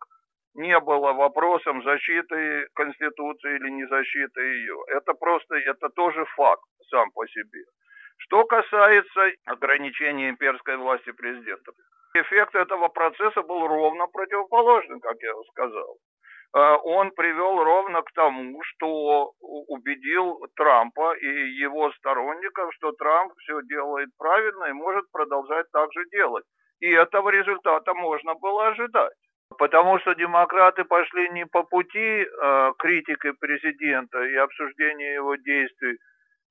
не 0.57 0.79
было 0.79 1.13
вопросом 1.13 1.83
защиты 1.83 2.67
Конституции 2.73 3.55
или 3.55 3.69
не 3.69 3.87
защиты 3.87 4.41
ее. 4.41 4.77
Это 4.87 5.13
просто, 5.13 5.55
это 5.55 5.89
тоже 5.89 6.25
факт 6.35 6.63
сам 6.89 7.11
по 7.11 7.25
себе. 7.27 7.63
Что 8.17 8.43
касается 8.45 9.31
ограничения 9.45 10.29
имперской 10.29 10.77
власти 10.77 11.11
президента, 11.11 11.71
эффект 12.15 12.55
этого 12.55 12.87
процесса 12.87 13.43
был 13.43 13.67
ровно 13.67 14.07
противоположным, 14.07 14.99
как 14.99 15.15
я 15.21 15.33
сказал. 15.51 15.97
Э, 16.55 16.77
он 16.83 17.11
привел 17.11 17.63
ровно 17.63 18.01
к 18.01 18.11
тому, 18.13 18.59
что 18.63 19.33
убедил 19.39 20.39
Трампа 20.55 21.13
и 21.17 21.27
его 21.51 21.91
сторонников, 21.91 22.73
что 22.73 22.91
Трамп 22.93 23.33
все 23.37 23.61
делает 23.63 24.09
правильно 24.17 24.65
и 24.65 24.73
может 24.73 25.05
продолжать 25.11 25.67
так 25.71 25.91
же 25.93 26.03
делать. 26.11 26.45
И 26.79 26.89
этого 26.89 27.29
результата 27.29 27.93
можно 27.93 28.33
было 28.35 28.67
ожидать. 28.67 29.13
Потому 29.57 29.99
что 29.99 30.13
демократы 30.13 30.83
пошли 30.83 31.29
не 31.29 31.45
по 31.45 31.63
пути 31.63 32.25
э, 32.25 32.71
критики 32.77 33.31
президента 33.31 34.23
и 34.23 34.35
обсуждения 34.35 35.15
его 35.15 35.35
действий 35.35 35.97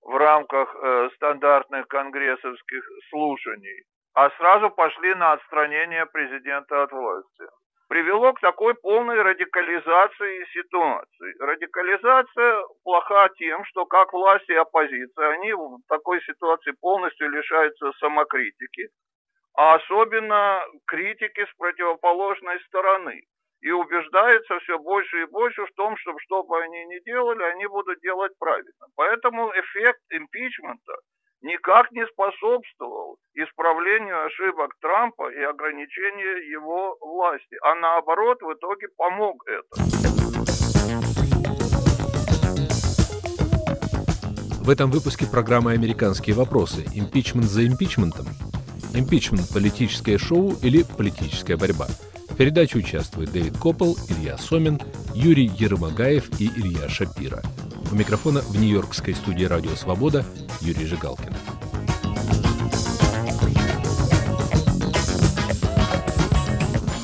в 0.02 0.16
рамках 0.16 0.74
э, 0.74 1.10
стандартных 1.14 1.86
конгрессовских 1.88 2.84
слушаний, 3.10 3.84
а 4.14 4.30
сразу 4.30 4.70
пошли 4.70 5.14
на 5.14 5.32
отстранение 5.32 6.06
президента 6.06 6.82
от 6.82 6.92
власти. 6.92 7.44
Привело 7.88 8.32
к 8.32 8.40
такой 8.40 8.74
полной 8.74 9.22
радикализации 9.22 10.44
ситуации. 10.52 11.34
Радикализация 11.38 12.64
плоха 12.82 13.28
тем, 13.38 13.64
что 13.66 13.86
как 13.86 14.12
власть 14.12 14.48
и 14.48 14.54
оппозиция, 14.54 15.28
они 15.34 15.52
в 15.52 15.78
такой 15.88 16.20
ситуации 16.22 16.72
полностью 16.80 17.30
лишаются 17.30 17.92
самокритики, 18.00 18.88
а 19.56 19.76
особенно 19.76 20.60
критики 20.86 21.44
с 21.44 21.56
противоположной 21.56 22.60
стороны. 22.66 23.22
И 23.62 23.70
убеждаются 23.70 24.58
все 24.60 24.78
больше 24.78 25.22
и 25.22 25.24
больше 25.24 25.64
в 25.64 25.72
том, 25.74 25.96
что 25.96 26.14
что 26.18 26.42
бы 26.44 26.62
они 26.62 26.84
ни 26.84 27.02
делали, 27.04 27.42
они 27.42 27.66
будут 27.66 27.98
делать 28.00 28.32
правильно. 28.38 28.86
Поэтому 28.94 29.50
эффект 29.50 30.00
импичмента 30.10 30.92
никак 31.40 31.90
не 31.92 32.06
способствовал 32.06 33.16
исправлению 33.34 34.26
ошибок 34.26 34.74
Трампа 34.80 35.32
и 35.32 35.42
ограничению 35.42 36.48
его 36.50 36.96
власти, 37.00 37.56
а 37.62 37.74
наоборот 37.76 38.40
в 38.42 38.52
итоге 38.52 38.88
помог 38.96 39.42
это. 39.48 39.82
В 44.62 44.68
этом 44.68 44.90
выпуске 44.90 45.26
программы 45.30 45.72
«Американские 45.72 46.36
вопросы. 46.36 46.84
Импичмент 46.94 47.46
за 47.46 47.66
импичментом» 47.66 48.26
Импичмент– 48.98 49.46
политическое 49.52 50.16
шоу 50.16 50.56
или 50.62 50.82
политическая 50.82 51.58
борьба. 51.58 51.86
В 52.30 52.34
передаче 52.34 52.78
участвуют 52.78 53.30
Дэвид 53.30 53.58
Коппел, 53.58 53.94
Илья 54.08 54.38
Сомин, 54.38 54.80
Юрий 55.14 55.52
Ермогаев 55.58 56.40
и 56.40 56.46
Илья 56.56 56.88
Шапира. 56.88 57.42
У 57.92 57.94
микрофона 57.94 58.40
в 58.40 58.58
Нью-Йоркской 58.58 59.14
студии 59.14 59.44
«Радио 59.44 59.72
Свобода» 59.72 60.24
Юрий 60.62 60.86
Жигалкин. 60.86 61.34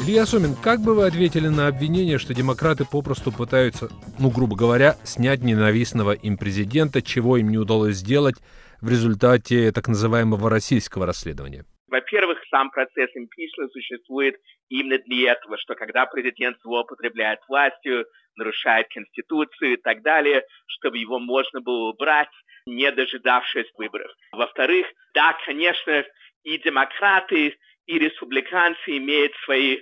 Илья 0.01 0.25
Сомин, 0.25 0.55
как 0.55 0.81
бы 0.81 0.95
вы 0.95 1.07
ответили 1.07 1.49
на 1.49 1.67
обвинение, 1.67 2.17
что 2.17 2.33
демократы 2.33 2.87
попросту 2.87 3.33
пытаются, 3.33 3.91
ну, 4.19 4.31
грубо 4.31 4.57
говоря, 4.57 4.97
снять 5.05 5.43
ненавистного 5.43 6.13
им 6.13 6.39
президента, 6.39 7.03
чего 7.03 7.37
им 7.37 7.51
не 7.51 7.59
удалось 7.59 7.97
сделать 7.97 8.37
в 8.81 8.89
результате 8.89 9.73
так 9.73 9.89
называемого 9.89 10.49
российского 10.49 11.05
расследования? 11.05 11.67
Во-первых, 11.93 12.39
сам 12.49 12.71
процесс 12.71 13.11
импичмента 13.15 13.71
существует 13.71 14.37
именно 14.71 14.99
для 15.01 15.33
этого, 15.33 15.59
что 15.59 15.75
когда 15.75 16.07
президент 16.07 16.57
злоупотребляет 16.63 17.41
властью, 17.49 18.07
нарушает 18.35 18.89
Конституцию 18.89 19.75
и 19.75 19.77
так 19.77 20.01
далее, 20.01 20.43
чтобы 20.69 20.97
его 20.97 21.19
можно 21.19 21.61
было 21.61 21.91
убрать, 21.91 22.31
не 22.65 22.91
дожидавшись 22.91 23.71
выборов. 23.77 24.11
Во-вторых, 24.33 24.87
да, 25.13 25.37
конечно, 25.45 26.03
и 26.45 26.57
демократы, 26.57 27.59
и 27.85 27.99
республиканцы 27.99 28.97
имеют 28.97 29.35
свои 29.45 29.81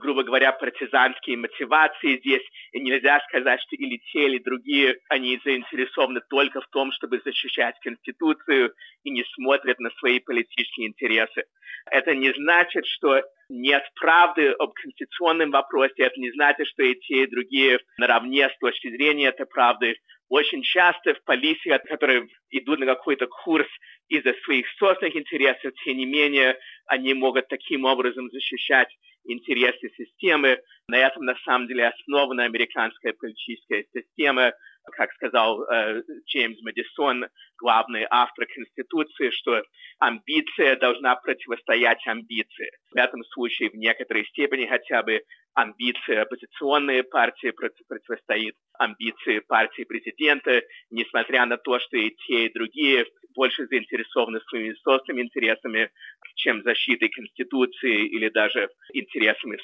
грубо 0.00 0.22
говоря, 0.22 0.52
партизанские 0.52 1.36
мотивации 1.36 2.18
здесь. 2.18 2.42
И 2.72 2.80
нельзя 2.80 3.20
сказать, 3.28 3.60
что 3.60 3.76
или 3.76 4.00
те, 4.12 4.26
или 4.26 4.38
другие, 4.38 4.98
они 5.08 5.40
заинтересованы 5.44 6.20
только 6.28 6.60
в 6.60 6.68
том, 6.68 6.92
чтобы 6.92 7.20
защищать 7.24 7.78
Конституцию 7.80 8.72
и 9.04 9.10
не 9.10 9.24
смотрят 9.34 9.78
на 9.78 9.90
свои 9.98 10.20
политические 10.20 10.88
интересы. 10.88 11.44
Это 11.90 12.14
не 12.14 12.32
значит, 12.32 12.86
что 12.86 13.22
нет 13.48 13.82
правды 13.94 14.50
об 14.58 14.72
конституционном 14.72 15.50
вопросе, 15.50 15.94
это 15.98 16.20
не 16.20 16.30
значит, 16.32 16.66
что 16.66 16.82
и 16.82 16.94
те, 16.96 17.22
и 17.22 17.30
другие 17.30 17.78
наравне 17.98 18.48
с 18.48 18.58
точки 18.58 18.88
зрения 18.90 19.28
этой 19.28 19.46
правды. 19.46 19.96
Очень 20.28 20.62
часто 20.62 21.14
в 21.14 21.22
полиции, 21.22 21.78
которые 21.88 22.26
идут 22.50 22.80
на 22.80 22.86
какой-то 22.86 23.28
курс 23.28 23.68
из-за 24.08 24.34
своих 24.44 24.66
собственных 24.78 25.14
интересов, 25.14 25.72
тем 25.84 25.96
не 25.96 26.06
менее, 26.06 26.58
они 26.86 27.14
могут 27.14 27.46
таким 27.48 27.84
образом 27.84 28.28
защищать 28.30 28.88
интересы 29.26 29.90
системы. 29.96 30.58
На 30.88 30.98
этом 30.98 31.24
на 31.24 31.34
самом 31.44 31.66
деле 31.68 31.88
основана 31.88 32.44
американская 32.44 33.12
политическая 33.12 33.84
система. 33.94 34.52
Как 34.92 35.12
сказал 35.12 35.62
э, 35.64 36.02
Джеймс 36.26 36.60
Мэдисон, 36.62 37.26
главный 37.58 38.06
автор 38.10 38.46
Конституции, 38.46 39.30
что 39.30 39.62
амбиция 39.98 40.76
должна 40.76 41.16
противостоять 41.16 42.06
амбиции. 42.06 42.70
В 42.92 42.96
этом 42.96 43.24
случае 43.24 43.70
в 43.70 43.74
некоторой 43.74 44.24
степени 44.26 44.66
хотя 44.66 45.02
бы 45.02 45.22
амбиции 45.54 46.16
оппозиционной 46.16 47.02
партии 47.02 47.50
противостоит 47.50 48.54
амбиции 48.78 49.40
партии 49.40 49.84
президента, 49.84 50.62
несмотря 50.90 51.46
на 51.46 51.56
то, 51.56 51.78
что 51.78 51.96
и 51.96 52.10
те, 52.26 52.46
и 52.46 52.52
другие 52.52 53.06
больше 53.34 53.66
заинтересованы 53.66 54.40
своими 54.48 54.74
собственными 54.82 55.24
интересами, 55.24 55.90
чем 56.34 56.62
защитой 56.62 57.08
Конституции 57.08 58.06
или 58.06 58.28
даже 58.28 58.68
интересами 58.92 59.58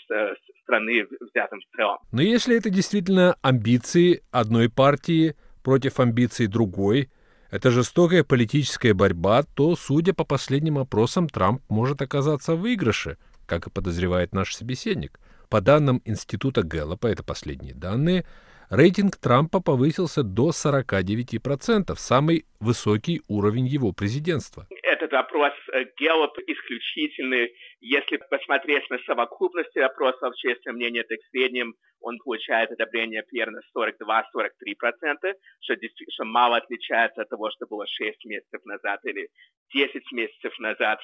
страны 0.63 1.07
взятым 1.21 1.61
в 1.61 1.77
целом. 1.77 1.99
Но 2.13 2.23
если 2.23 2.57
это 2.57 2.71
действительно 2.71 3.37
амбиции 3.43 4.23
одной 4.31 4.71
партии 4.71 5.12
против 5.63 6.01
амбиций 6.01 6.47
другой, 6.47 7.11
это 7.51 7.71
жестокая 7.71 8.25
политическая 8.25 8.95
борьба, 8.95 9.43
то, 9.43 9.77
судя 9.77 10.15
по 10.15 10.25
последним 10.25 10.79
опросам, 10.79 11.29
Трамп 11.29 11.63
может 11.69 12.01
оказаться 12.01 12.55
в 12.55 12.61
выигрыше, 12.61 13.19
как 13.47 13.67
и 13.67 13.71
подозревает 13.71 14.33
наш 14.33 14.55
собеседник. 14.55 15.21
По 15.51 15.61
данным 15.61 16.01
Института 16.07 16.63
Гэллопа, 16.63 17.09
это 17.09 17.23
последние 17.23 17.75
данные, 17.75 18.25
рейтинг 18.71 19.17
Трампа 19.17 19.61
повысился 19.61 20.23
до 20.23 20.49
49%, 20.49 21.95
самый 21.99 22.47
высокий 22.59 23.21
уровень 23.29 23.67
его 23.67 23.93
президентства. 23.93 24.67
Этот 25.03 25.15
опрос 25.15 25.53
Гэллоп 25.99 26.39
исключительный. 26.47 27.53
Если 27.81 28.19
посмотреть 28.31 28.89
на 28.89 28.99
совокупность 29.01 29.77
опросов 29.77 30.23
общественного 30.23 30.77
мнения, 30.77 31.03
то 31.03 31.17
в 31.17 31.31
среднем 31.31 31.75
он 32.01 32.19
получает 32.19 32.71
одобрение 32.71 33.25
примерно 33.25 33.61
42-43%, 33.77 35.35
что, 35.61 35.75
что 36.09 36.25
мало 36.25 36.59
отличается 36.59 37.23
от 37.23 37.29
того, 37.29 37.51
что 37.51 37.67
было 37.67 37.85
6 37.85 38.25
месяцев 38.27 38.65
назад 38.65 39.01
или 39.03 39.29
10 39.75 40.13
месяцев 40.13 40.57
назад. 40.61 41.01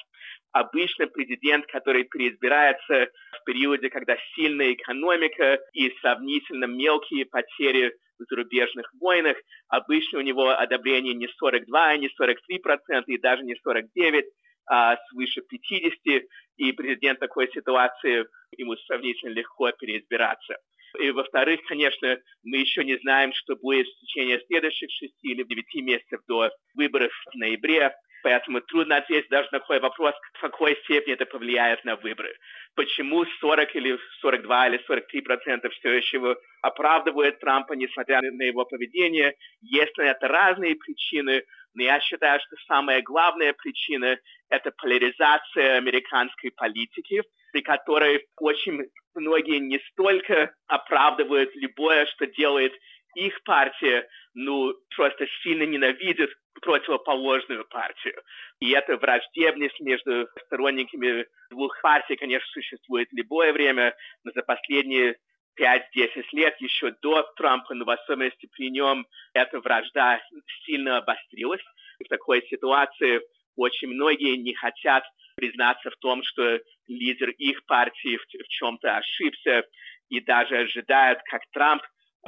Обычно 0.53 1.07
президент, 1.07 1.65
который 1.65 2.05
переизбирается 2.05 3.09
в 3.33 3.43
периоде, 3.43 3.89
когда 3.89 4.15
сильная 4.33 4.71
экономика 4.75 5.59
и 5.73 5.89
сравнительно 5.99 6.65
мелкие 6.65 7.25
потери 7.25 7.93
зарубежных 8.25 8.91
войнах, 8.99 9.37
обычно 9.67 10.19
у 10.19 10.21
него 10.21 10.49
одобрение 10.49 11.13
не 11.13 11.27
42, 11.27 11.97
не 11.97 12.07
43% 12.07 13.03
и 13.07 13.17
даже 13.17 13.43
не 13.43 13.55
49%, 13.55 14.23
а 14.69 14.97
свыше 15.09 15.41
50, 15.41 16.23
и 16.57 16.71
президент 16.73 17.19
такой 17.19 17.49
ситуации 17.51 18.25
ему 18.57 18.75
сравнительно 18.75 19.31
легко 19.31 19.71
переизбираться. 19.71 20.57
И, 20.99 21.11
во-вторых, 21.11 21.61
конечно, 21.67 22.17
мы 22.43 22.57
еще 22.57 22.83
не 22.83 22.97
знаем, 22.97 23.31
что 23.33 23.55
будет 23.55 23.87
в 23.87 23.99
течение 24.01 24.39
следующих 24.47 24.89
шести 24.91 25.31
или 25.31 25.43
девяти 25.43 25.81
месяцев 25.81 26.21
до 26.27 26.49
выборов 26.75 27.11
в 27.31 27.35
ноябре. 27.35 27.95
Поэтому 28.23 28.61
трудно 28.61 28.97
ответить 28.97 29.29
даже 29.29 29.47
на 29.51 29.59
такой 29.59 29.79
вопрос, 29.79 30.13
в 30.33 30.41
какой 30.41 30.75
степени 30.83 31.13
это 31.13 31.25
повлияет 31.25 31.83
на 31.85 31.95
выборы. 31.95 32.35
Почему 32.75 33.25
40 33.39 33.75
или 33.75 33.99
42 34.21 34.67
или 34.67 34.83
43 34.85 35.21
процентов 35.21 35.73
все 35.73 35.91
еще 35.93 36.37
оправдывают 36.61 37.39
Трампа, 37.39 37.73
несмотря 37.73 38.21
на 38.21 38.43
его 38.43 38.65
поведение. 38.65 39.35
Есть 39.61 39.97
на 39.97 40.03
это 40.03 40.27
разные 40.27 40.75
причины, 40.75 41.43
но 41.73 41.83
я 41.83 41.99
считаю, 41.99 42.39
что 42.39 42.55
самая 42.67 43.01
главная 43.01 43.53
причина– 43.53 44.17
это 44.49 44.71
поляризация 44.71 45.77
американской 45.77 46.51
политики, 46.51 47.23
при 47.51 47.61
которой 47.61 48.27
очень 48.37 48.89
многие 49.15 49.59
не 49.59 49.79
столько 49.91 50.53
оправдывают 50.67 51.51
любое, 51.55 52.05
что 52.07 52.27
делает 52.27 52.73
их 53.15 53.41
партия, 53.43 54.07
ну, 54.33 54.73
просто 54.95 55.27
сильно 55.41 55.63
ненавидят 55.63 56.29
противоположную 56.59 57.65
партию. 57.65 58.21
И 58.59 58.71
эта 58.71 58.97
враждебность 58.97 59.79
между 59.79 60.27
сторонниками 60.45 61.25
двух 61.49 61.79
партий, 61.81 62.15
конечно, 62.15 62.47
существует 62.51 63.09
в 63.09 63.15
любое 63.15 63.53
время, 63.53 63.95
но 64.23 64.31
за 64.31 64.41
последние 64.43 65.17
5-10 65.59 66.25
лет, 66.31 66.55
еще 66.59 66.95
до 67.01 67.23
Трампа, 67.35 67.73
но 67.73 67.85
в 67.85 67.89
особенности 67.89 68.47
при 68.51 68.69
нем, 68.69 69.05
эта 69.33 69.59
вражда 69.59 70.21
сильно 70.65 70.97
обострилась. 70.97 71.61
В 71.99 72.07
такой 72.07 72.41
ситуации 72.47 73.21
очень 73.55 73.89
многие 73.89 74.37
не 74.37 74.53
хотят 74.53 75.03
признаться 75.35 75.89
в 75.89 75.97
том, 75.97 76.23
что 76.23 76.59
лидер 76.87 77.29
их 77.29 77.65
партии 77.65 78.17
в, 78.17 78.23
в 78.23 78.47
чем-то 78.47 78.97
ошибся, 78.97 79.63
и 80.09 80.21
даже 80.21 80.57
ожидают, 80.57 81.19
как 81.29 81.41
Трамп 81.51 81.83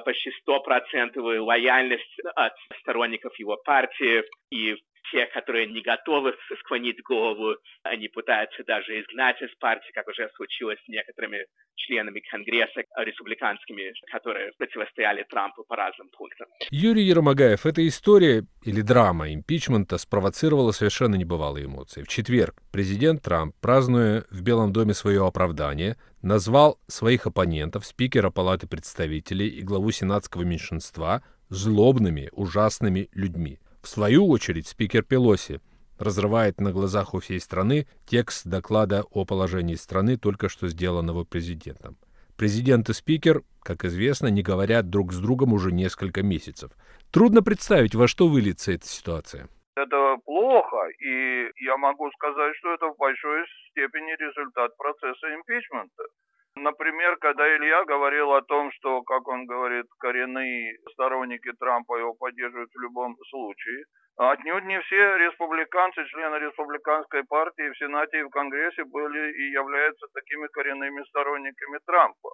почти 0.06 0.32
стопроцентовую 0.42 1.44
лояльность 1.46 2.18
от 2.36 2.54
сторонников 2.82 3.38
его 3.40 3.58
партии 3.58 4.24
и 4.52 4.76
те, 5.12 5.26
которые 5.28 5.68
не 5.68 5.82
готовы 5.82 6.36
склонить 6.60 7.02
голову, 7.04 7.56
они 7.84 8.08
пытаются 8.08 8.64
даже 8.64 9.02
изгнать 9.02 9.42
из 9.42 9.54
партии, 9.60 9.92
как 9.94 10.08
уже 10.08 10.30
случилось 10.36 10.80
с 10.86 10.88
некоторыми 10.88 11.46
членами 11.76 12.22
Конгресса 12.30 12.84
республиканскими, 12.98 13.94
которые 14.12 14.52
противостояли 14.58 15.24
Трампу 15.30 15.64
по 15.64 15.76
разным 15.76 16.10
пунктам. 16.10 16.48
Юрий 16.70 17.04
Ермогаев, 17.04 17.66
эта 17.66 17.86
история 17.88 18.44
или 18.64 18.82
драма 18.82 19.34
импичмента 19.34 19.98
спровоцировала 19.98 20.72
совершенно 20.72 21.16
небывалые 21.16 21.66
эмоции. 21.66 22.04
В 22.04 22.08
четверг 22.08 22.56
президент 22.72 23.24
Трамп, 23.24 23.56
празднуя 23.62 24.26
в 24.30 24.42
Белом 24.44 24.72
доме 24.72 24.94
свое 24.94 25.26
оправдание, 25.26 25.98
назвал 26.22 26.80
своих 26.88 27.26
оппонентов, 27.26 27.86
спикера 27.86 28.30
Палаты 28.30 28.68
представителей 28.68 29.48
и 29.48 29.62
главу 29.64 29.92
сенатского 29.92 30.44
меньшинства, 30.44 31.24
злобными, 31.50 32.30
ужасными 32.32 33.10
людьми. 33.14 33.60
В 33.82 33.88
свою 33.88 34.28
очередь, 34.28 34.68
спикер 34.68 35.04
Пелоси 35.04 35.60
разрывает 35.98 36.60
на 36.60 36.72
глазах 36.72 37.14
у 37.14 37.20
всей 37.20 37.40
страны 37.40 37.88
текст 38.06 38.46
доклада 38.46 39.04
о 39.12 39.26
положении 39.26 39.76
страны, 39.76 40.18
только 40.18 40.50
что 40.50 40.68
сделанного 40.68 41.24
президентом. 41.24 41.98
Президент 42.38 42.90
и 42.90 42.94
спикер, 42.94 43.42
как 43.64 43.86
известно, 43.86 44.28
не 44.28 44.42
говорят 44.42 44.90
друг 44.90 45.14
с 45.14 45.20
другом 45.20 45.54
уже 45.54 45.72
несколько 45.72 46.24
месяцев. 46.24 46.72
Трудно 47.12 47.44
представить, 47.44 47.96
во 47.96 48.08
что 48.08 48.28
выльется 48.28 48.72
эта 48.72 48.88
ситуация. 48.88 49.48
Это 49.76 50.18
плохо, 50.26 50.88
и 51.00 51.50
я 51.64 51.78
могу 51.78 52.10
сказать, 52.12 52.56
что 52.58 52.74
это 52.74 52.88
в 52.88 52.98
большой 52.98 53.46
степени 53.70 54.12
результат 54.18 54.76
процесса 54.78 55.28
импичмента. 55.36 56.04
Например, 56.56 57.16
когда 57.18 57.48
Илья 57.56 57.86
говорил 57.86 58.34
о 58.34 58.42
том, 58.42 58.72
что, 58.74 59.02
как 59.04 59.28
он 59.28 59.46
говорит, 59.46 59.86
коренные 60.00 60.78
сторонники 60.92 61.52
Трампа 61.58 61.98
его 61.98 62.14
поддерживают 62.14 62.70
в 62.74 62.80
любом 62.80 63.16
случае, 63.30 63.86
отнюдь 64.18 64.66
не 64.66 64.80
все 64.82 65.18
республиканцы, 65.18 66.06
члены 66.06 66.36
республиканской 66.36 67.24
партии 67.24 67.70
в 67.72 67.78
Сенате 67.78 68.20
и 68.20 68.24
в 68.24 68.30
Конгрессе 68.30 68.84
были 68.84 69.32
и 69.32 69.52
являются 69.52 70.08
такими 70.14 70.48
коренными 70.48 71.04
сторонниками 71.06 71.80
Трампа. 71.86 72.32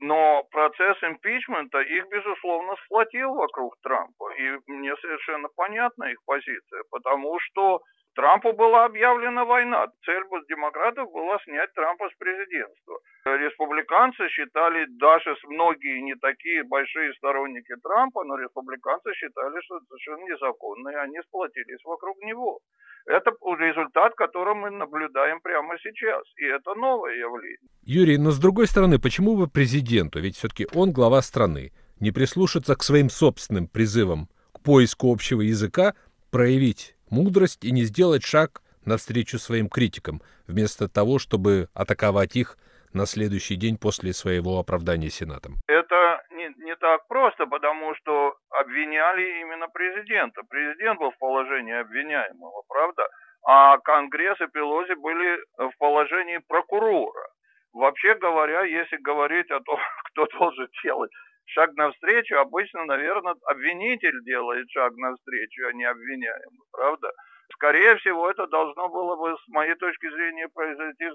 Но 0.00 0.42
процесс 0.50 0.96
импичмента 1.02 1.80
их, 1.80 2.08
безусловно, 2.08 2.74
сплотил 2.84 3.34
вокруг 3.34 3.76
Трампа. 3.82 4.32
И 4.32 4.58
мне 4.66 4.96
совершенно 4.96 5.48
понятна 5.54 6.04
их 6.04 6.18
позиция, 6.24 6.82
потому 6.90 7.38
что 7.38 7.82
Трампу 8.20 8.52
была 8.52 8.84
объявлена 8.84 9.46
война. 9.46 9.86
Цель 10.04 10.24
демократов 10.46 11.10
была 11.10 11.38
снять 11.44 11.72
Трампа 11.72 12.04
с 12.10 12.18
президентства. 12.18 13.00
Республиканцы 13.24 14.28
считали, 14.28 14.84
даже 15.00 15.34
многие 15.48 16.02
не 16.02 16.14
такие 16.16 16.62
большие 16.64 17.14
сторонники 17.14 17.74
Трампа, 17.82 18.22
но 18.24 18.36
республиканцы 18.36 19.14
считали, 19.14 19.58
что 19.64 19.78
это 19.78 19.86
совершенно 19.88 20.24
незаконно, 20.28 20.88
и 20.90 20.94
они 20.96 21.18
сплотились 21.28 21.82
вокруг 21.82 22.18
него. 22.20 22.60
Это 23.06 23.30
результат, 23.58 24.14
который 24.16 24.54
мы 24.54 24.68
наблюдаем 24.68 25.40
прямо 25.40 25.78
сейчас. 25.78 26.22
И 26.36 26.44
это 26.44 26.74
новое 26.74 27.14
явление. 27.14 27.70
Юрий, 27.84 28.18
но 28.18 28.32
с 28.32 28.38
другой 28.38 28.66
стороны, 28.66 28.98
почему 28.98 29.34
бы 29.34 29.48
президенту, 29.48 30.20
ведь 30.20 30.36
все-таки 30.36 30.66
он 30.74 30.92
глава 30.92 31.22
страны, 31.22 31.72
не 32.00 32.10
прислушаться 32.12 32.76
к 32.76 32.82
своим 32.82 33.08
собственным 33.08 33.66
призывам 33.66 34.28
к 34.52 34.62
поиску 34.62 35.10
общего 35.10 35.40
языка, 35.40 35.94
проявить 36.30 36.96
мудрость 37.10 37.64
и 37.64 37.72
не 37.72 37.82
сделать 37.82 38.24
шаг 38.24 38.62
навстречу 38.84 39.38
своим 39.38 39.68
критикам, 39.68 40.20
вместо 40.46 40.88
того, 40.88 41.18
чтобы 41.18 41.68
атаковать 41.74 42.36
их 42.36 42.56
на 42.92 43.06
следующий 43.06 43.56
день 43.56 43.76
после 43.78 44.12
своего 44.12 44.58
оправдания 44.58 45.10
Сенатом? 45.10 45.56
Это 45.68 46.22
не, 46.32 46.48
не 46.64 46.74
так 46.76 47.06
просто, 47.08 47.46
потому 47.46 47.94
что 47.96 48.34
обвиняли 48.50 49.40
именно 49.40 49.68
президента. 49.68 50.42
Президент 50.48 50.98
был 50.98 51.10
в 51.10 51.18
положении 51.18 51.74
обвиняемого, 51.74 52.62
правда? 52.68 53.02
А 53.42 53.78
Конгресс 53.78 54.40
и 54.40 54.46
Пелоси 54.46 54.94
были 54.94 55.38
в 55.56 55.72
положении 55.78 56.38
прокурора. 56.48 57.28
Вообще 57.72 58.14
говоря, 58.16 58.62
если 58.62 58.96
говорить 58.96 59.50
о 59.50 59.60
том, 59.60 59.78
кто 60.10 60.26
должен 60.38 60.68
делать 60.82 61.10
шаг 61.50 61.74
навстречу, 61.76 62.36
обычно, 62.38 62.84
наверное, 62.84 63.34
обвинитель 63.46 64.22
делает 64.24 64.70
шаг 64.70 64.92
навстречу, 64.96 65.66
а 65.68 65.72
не 65.72 65.84
обвиняемый, 65.84 66.66
правда? 66.72 67.12
Скорее 67.54 67.96
всего, 67.96 68.30
это 68.30 68.46
должно 68.46 68.88
было 68.88 69.16
бы, 69.16 69.36
с 69.36 69.48
моей 69.48 69.74
точки 69.74 70.08
зрения, 70.10 70.48
произойти 70.48 71.10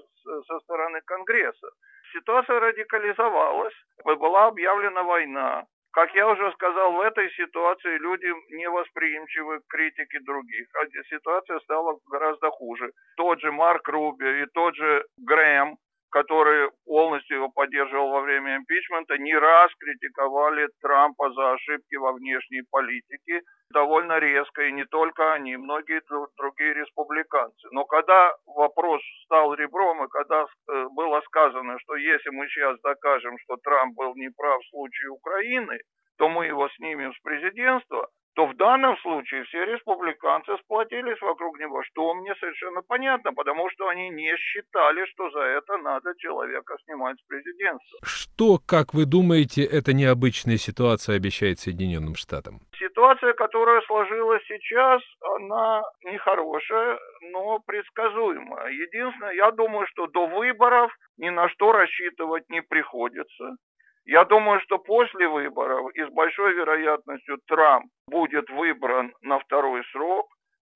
со 0.46 0.58
стороны 0.60 1.00
Конгресса. 1.06 1.68
Ситуация 2.12 2.60
радикализовалась, 2.60 3.74
была 4.04 4.46
объявлена 4.46 5.02
война. 5.02 5.64
Как 5.92 6.14
я 6.14 6.28
уже 6.28 6.52
сказал, 6.52 6.92
в 6.92 7.00
этой 7.00 7.30
ситуации 7.30 7.96
люди 7.96 8.30
не 8.54 8.68
восприимчивы 8.68 9.60
к 9.60 9.66
критике 9.66 10.20
других. 10.20 10.68
А 10.74 10.84
ситуация 11.08 11.58
стала 11.60 11.98
гораздо 12.10 12.50
хуже. 12.50 12.92
Тот 13.16 13.40
же 13.40 13.50
Марк 13.50 13.88
Руби 13.88 14.42
и 14.42 14.46
тот 14.52 14.76
же 14.76 15.06
Грэм 15.16 15.78
который 16.16 16.70
полностью 16.86 17.36
его 17.36 17.48
поддерживал 17.50 18.08
во 18.08 18.22
время 18.22 18.56
импичмента, 18.56 19.18
не 19.18 19.34
раз 19.34 19.70
критиковали 19.78 20.66
Трампа 20.80 21.30
за 21.32 21.52
ошибки 21.52 21.96
во 21.96 22.12
внешней 22.12 22.62
политике 22.70 23.42
довольно 23.70 24.18
резко, 24.18 24.62
и 24.62 24.72
не 24.72 24.86
только 24.86 25.34
они, 25.34 25.58
многие 25.58 26.00
другие 26.38 26.72
республиканцы. 26.72 27.68
Но 27.72 27.84
когда 27.84 28.32
вопрос 28.46 29.02
стал 29.24 29.52
ребром, 29.52 30.04
и 30.04 30.08
когда 30.08 30.46
э, 30.46 30.86
было 30.94 31.20
сказано, 31.26 31.76
что 31.80 31.96
если 31.96 32.30
мы 32.30 32.48
сейчас 32.48 32.80
докажем, 32.80 33.36
что 33.44 33.58
Трамп 33.62 33.94
был 33.94 34.14
неправ 34.14 34.62
в 34.62 34.70
случае 34.70 35.10
Украины, 35.10 35.78
то 36.16 36.30
мы 36.30 36.46
его 36.46 36.66
снимем 36.76 37.12
с 37.12 37.20
президентства, 37.20 38.08
то 38.36 38.46
в 38.46 38.54
данном 38.56 38.98
случае 38.98 39.44
все 39.44 39.64
республиканцы 39.64 40.52
сплотились 40.62 41.20
вокруг 41.22 41.58
него, 41.58 41.82
что 41.84 42.12
мне 42.14 42.34
совершенно 42.38 42.82
понятно, 42.82 43.32
потому 43.32 43.70
что 43.70 43.88
они 43.88 44.10
не 44.10 44.36
считали, 44.36 45.06
что 45.06 45.30
за 45.30 45.40
это 45.40 45.78
надо 45.78 46.12
человека 46.18 46.76
снимать 46.84 47.16
с 47.18 47.26
президентства. 47.26 47.98
Что, 48.02 48.58
как 48.58 48.92
вы 48.92 49.06
думаете, 49.06 49.64
эта 49.64 49.94
необычная 49.94 50.58
ситуация 50.58 51.16
обещает 51.16 51.58
Соединенным 51.60 52.14
Штатам? 52.14 52.60
Ситуация, 52.78 53.32
которая 53.32 53.80
сложилась 53.86 54.42
сейчас, 54.46 55.00
она 55.36 55.82
нехорошая, 56.04 56.98
но 57.32 57.58
предсказуемая. 57.60 58.68
Единственное, 58.68 59.32
я 59.32 59.50
думаю, 59.50 59.86
что 59.86 60.08
до 60.08 60.26
выборов 60.26 60.92
ни 61.16 61.30
на 61.30 61.48
что 61.48 61.72
рассчитывать 61.72 62.44
не 62.50 62.60
приходится. 62.60 63.56
Я 64.06 64.24
думаю, 64.24 64.60
что 64.60 64.78
после 64.78 65.26
выборов 65.26 65.90
и 65.94 66.04
с 66.04 66.08
большой 66.10 66.54
вероятностью 66.54 67.38
Трамп 67.48 67.86
будет 68.06 68.48
выбран 68.50 69.12
на 69.22 69.40
второй 69.40 69.82
срок. 69.90 70.28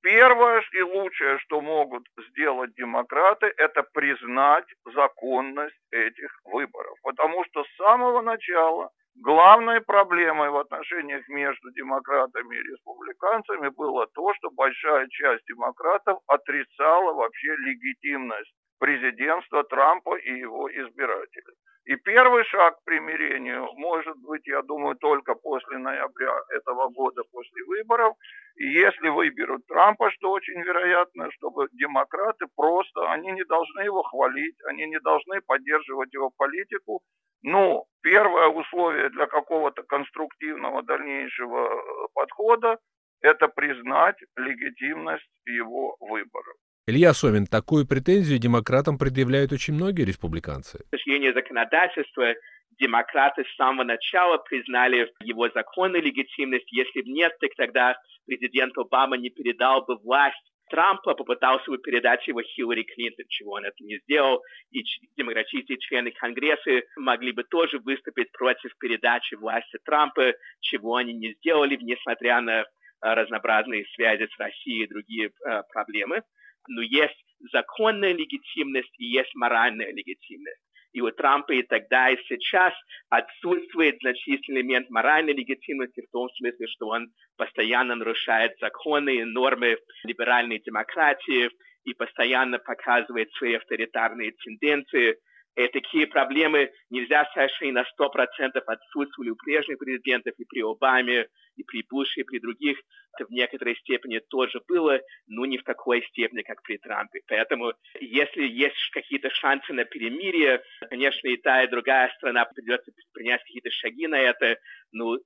Первое 0.03 0.63
и 0.73 0.83
лучшее, 0.83 1.39
что 1.39 1.61
могут 1.61 2.03
сделать 2.31 2.75
демократы, 2.75 3.53
это 3.57 3.85
признать 3.93 4.65
законность 4.95 5.79
этих 5.93 6.41
выборов. 6.45 6.97
Потому 7.05 7.45
что 7.45 7.63
с 7.63 7.77
самого 7.77 8.21
начала 8.21 8.91
главной 9.15 9.81
проблемой 9.81 10.51
в 10.51 10.57
отношениях 10.57 11.29
между 11.29 11.71
демократами 11.73 12.57
и 12.57 12.73
республиканцами 12.73 13.69
было 13.69 14.09
то, 14.09 14.35
что 14.35 14.51
большая 14.51 15.07
часть 15.09 15.45
демократов 15.47 16.19
отрицала 16.27 17.13
вообще 17.13 17.55
легитимность 17.59 18.55
президентства 18.81 19.63
Трампа 19.65 20.17
и 20.17 20.33
его 20.39 20.69
избирателей. 20.69 21.55
И 21.85 21.97
первый 21.97 22.45
шаг 22.45 22.79
к 22.79 22.85
примирению 22.85 23.69
может 23.77 24.17
быть, 24.19 24.47
я 24.47 24.63
думаю, 24.63 24.97
только 24.97 25.35
после 25.35 25.79
ноября 25.79 26.35
этого 26.57 26.89
года, 26.89 27.23
после 27.33 27.65
выборов. 27.65 28.15
И 28.57 28.67
если 28.67 29.09
выберут 29.09 29.67
Трампа, 29.67 30.11
что 30.11 30.31
очень 30.31 30.61
вероятно, 30.63 31.31
чтобы 31.33 31.69
демократы 31.73 32.47
просто, 32.57 33.11
они 33.13 33.33
не 33.33 33.45
должны 33.45 33.81
его 33.81 34.03
хвалить, 34.03 34.57
они 34.65 34.87
не 34.87 35.01
должны 35.01 35.41
поддерживать 35.41 36.13
его 36.13 36.31
политику. 36.37 37.03
Но 37.43 37.85
первое 38.03 38.49
условие 38.49 39.09
для 39.11 39.27
какого-то 39.27 39.83
конструктивного 39.83 40.83
дальнейшего 40.83 41.67
э, 41.67 42.09
подхода– 42.15 42.79
это 43.23 43.49
признать 43.49 44.17
легитимность 44.37 45.31
его 45.47 45.97
выборов. 46.01 46.57
Илья 46.91 47.15
Сомин, 47.15 47.47
такую 47.47 47.87
претензию 47.87 48.41
демократам 48.41 48.99
предъявляют 48.99 49.53
очень 49.53 49.75
многие 49.75 50.03
республиканцы. 50.03 50.85
С 50.91 51.35
законодательства 51.35 52.35
демократы 52.81 53.45
с 53.45 53.55
самого 53.55 53.85
начала 53.85 54.39
признали 54.39 55.09
его 55.23 55.49
законную 55.51 56.03
легитимность. 56.03 56.67
Если 56.73 57.03
бы 57.03 57.11
нет, 57.11 57.31
так 57.39 57.53
тогда 57.57 57.97
президент 58.27 58.77
Обама 58.77 59.17
не 59.17 59.31
передал 59.31 59.85
бы 59.85 59.99
власть 59.99 60.43
Трампа, 60.69 61.15
попытался 61.15 61.71
бы 61.71 61.79
передать 61.79 62.27
его 62.27 62.43
Хиллари 62.43 62.83
Клинтон, 62.83 63.27
чего 63.29 63.53
он 63.53 63.67
это 63.67 63.85
не 63.85 63.99
сделал, 64.01 64.43
и 64.73 64.83
демократические 65.17 65.79
члены 65.79 66.11
Конгресса 66.11 66.83
могли 66.97 67.31
бы 67.31 67.45
тоже 67.45 67.79
выступить 67.79 68.33
против 68.33 68.77
передачи 68.79 69.37
власти 69.37 69.79
Трампа, 69.85 70.33
чего 70.59 70.97
они 70.97 71.13
не 71.13 71.35
сделали, 71.35 71.79
несмотря 71.81 72.41
на 72.41 72.65
разнообразные 73.01 73.87
связи 73.95 74.27
с 74.27 74.39
Россией 74.41 74.85
и 74.85 74.89
другие 74.89 75.29
э, 75.29 75.63
проблемы 75.73 76.23
но 76.71 76.83
есть 76.83 77.25
законная 77.53 78.13
легитимность 78.13 78.95
и 78.99 79.05
есть 79.07 79.35
моральная 79.35 79.93
легитимность. 79.93 80.61
И 80.93 81.01
у 81.01 81.11
Трампа 81.13 81.53
и 81.53 81.63
тогда, 81.63 82.11
и 82.11 82.17
сейчас 82.29 82.73
отсутствует 83.11 83.99
значительный 84.01 84.63
элемент 84.63 84.91
моральной 84.91 85.33
легитимности 85.33 86.01
в 86.01 86.11
том 86.11 86.29
смысле, 86.31 86.67
что 86.67 86.89
он 86.89 87.13
постоянно 87.37 87.95
нарушает 87.95 88.53
законы 88.61 89.17
и 89.17 89.25
нормы 89.25 89.79
либеральной 90.03 90.59
демократии 90.59 91.51
и 91.85 91.95
постоянно 91.95 92.59
показывает 92.59 93.31
свои 93.33 93.55
авторитарные 93.55 94.33
тенденции– 94.33 95.17
и 95.57 95.69
такие 95.69 96.07
проблемы 96.07 96.71
нельзя 96.91 97.25
сказать, 97.27 97.51
что 97.53 97.67
и 97.67 97.73
на 97.73 97.85
100% 97.99 98.59
отсутствовали 98.67 99.31
у 99.31 99.37
прежних 99.37 99.79
президентов, 99.79 100.35
и 100.39 100.45
при 100.45 100.63
Обаме, 100.63 101.27
и 101.57 101.65
при 101.65 101.85
Буше, 101.89 102.21
и 102.21 102.25
при 102.25 102.39
других. 102.39 102.79
Это 103.15 103.27
в 103.27 103.31
некоторой 103.31 103.77
степени 103.77 104.21
тоже 104.31 104.61
было, 104.69 105.01
но 105.27 105.45
не 105.47 105.59
в 105.59 105.65
такой 105.65 106.03
степени, 106.07 106.43
как 106.43 106.63
при 106.63 106.79
Трампе. 106.79 107.21
Поэтому, 107.27 107.73
если 108.01 108.43
есть 108.47 108.91
какие-то 108.93 109.31
шансы 109.31 109.73
на 109.73 109.85
перемирие, 109.85 110.63
конечно, 110.89 111.27
и 111.27 111.37
та, 111.37 111.65
и 111.65 111.69
другая 111.69 112.09
страна 112.17 112.45
придется 112.45 112.93
принять 113.13 113.43
какие-то 113.43 113.71
шаги 113.71 114.07
на 114.07 114.19
это. 114.19 114.57
Но 114.93 115.19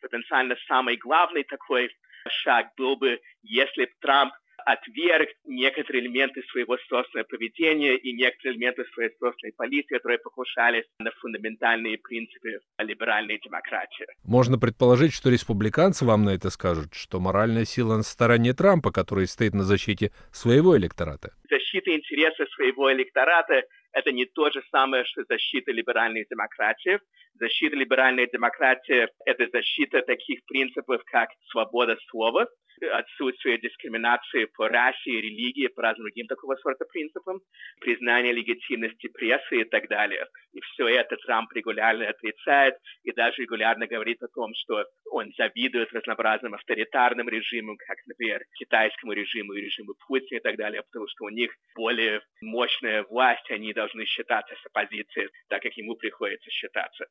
потенциально 0.00 0.56
самый 0.66 0.96
главный 0.96 1.44
такой 1.44 1.90
шаг 2.28 2.68
был 2.76 2.96
бы, 2.96 3.20
если 3.42 3.88
Трамп 4.00 4.32
отверг 4.68 5.30
некоторые 5.46 6.04
элементы 6.04 6.42
своего 6.52 6.76
собственного 6.88 7.26
поведения 7.26 7.96
и 7.96 8.12
некоторые 8.12 8.56
элементы 8.56 8.84
своей 8.92 9.10
собственной 9.18 9.52
политики, 9.52 9.94
которые 9.94 10.18
покушались 10.18 10.84
на 10.98 11.10
фундаментальные 11.10 11.98
принципы 11.98 12.60
либеральной 12.78 13.40
демократии. 13.42 14.06
Можно 14.24 14.58
предположить, 14.58 15.14
что 15.14 15.30
республиканцы 15.30 16.04
вам 16.04 16.24
на 16.24 16.30
это 16.30 16.50
скажут, 16.50 16.92
что 16.92 17.18
моральная 17.18 17.64
сила 17.64 17.96
на 17.96 18.02
стороне 18.02 18.52
Трампа, 18.52 18.92
который 18.92 19.26
стоит 19.26 19.54
на 19.54 19.62
защите 19.62 20.10
своего 20.32 20.76
электората. 20.76 21.32
Защита 21.50 21.96
интересов 21.96 22.48
своего 22.50 22.92
электората 22.92 23.62
это 23.92 24.12
не 24.12 24.26
то 24.26 24.50
же 24.50 24.62
самое, 24.70 25.04
что 25.04 25.24
защита 25.28 25.72
либеральной 25.72 26.26
демократии. 26.30 27.00
Защита 27.40 27.74
либеральной 27.74 28.28
демократии– 28.30 29.08
это 29.24 29.48
защита 29.50 30.02
таких 30.02 30.44
принципов, 30.44 31.00
как 31.06 31.30
свобода 31.50 31.96
слова, 32.10 32.48
отсутствие 32.82 33.58
дискриминации 33.58 34.46
по 34.56 34.68
расе 34.68 35.10
религии, 35.10 35.68
по 35.68 35.82
разным 35.82 36.04
другим 36.04 36.26
такого 36.26 36.56
сорта 36.56 36.84
принципам, 36.84 37.40
признание 37.80 38.32
легитимности 38.32 39.08
прессы 39.08 39.60
и 39.60 39.64
так 39.64 39.88
далее. 39.88 40.26
И 40.52 40.60
все 40.60 40.88
это 40.88 41.16
Трамп 41.16 41.52
регулярно 41.52 42.08
отрицает 42.08 42.74
и 43.02 43.12
даже 43.12 43.42
регулярно 43.42 43.86
говорит 43.86 44.22
о 44.22 44.28
том, 44.28 44.52
что 44.54 44.84
он 45.10 45.32
завидует 45.36 45.92
разнообразным 45.92 46.54
авторитарным 46.54 47.28
режимам, 47.28 47.76
как, 47.76 47.98
например, 48.06 48.42
китайскому 48.58 49.12
режиму 49.12 49.52
и 49.54 49.62
режиму 49.62 49.94
Путина 50.06 50.38
и 50.38 50.42
так 50.42 50.56
далее, 50.56 50.82
потому 50.82 51.06
что 51.08 51.24
у 51.24 51.30
них 51.30 51.52
более 51.74 52.20
мощная 52.40 53.04
власть, 53.04 53.50
они 53.50 53.72
должны 53.72 54.04
считаться 54.04 54.54
с 54.54 54.66
оппозицией, 54.66 55.28
так 55.48 55.62
как 55.62 55.72
ему 55.74 55.96
приходится 55.96 56.50
считаться. 56.50 57.06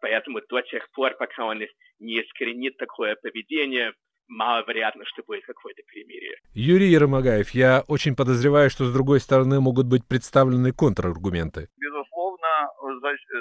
Поэтому 0.00 0.40
до 0.48 0.60
тех 0.62 0.90
пор, 0.92 1.14
пока 1.16 1.44
он 1.44 1.62
не 1.98 2.20
искоренит 2.20 2.76
такое 2.76 3.16
поведение, 3.16 3.92
маловероятно, 4.28 5.04
что 5.06 5.22
будет 5.26 5.44
какое-то 5.44 5.82
перемирие. 5.82 6.36
Юрий 6.54 6.90
Ермогаев, 6.90 7.50
я 7.50 7.82
очень 7.88 8.14
подозреваю, 8.14 8.70
что 8.70 8.84
с 8.84 8.92
другой 8.92 9.20
стороны 9.20 9.60
могут 9.60 9.86
быть 9.86 10.06
представлены 10.06 10.72
контраргументы. 10.72 11.68
Безусловно, 11.76 12.08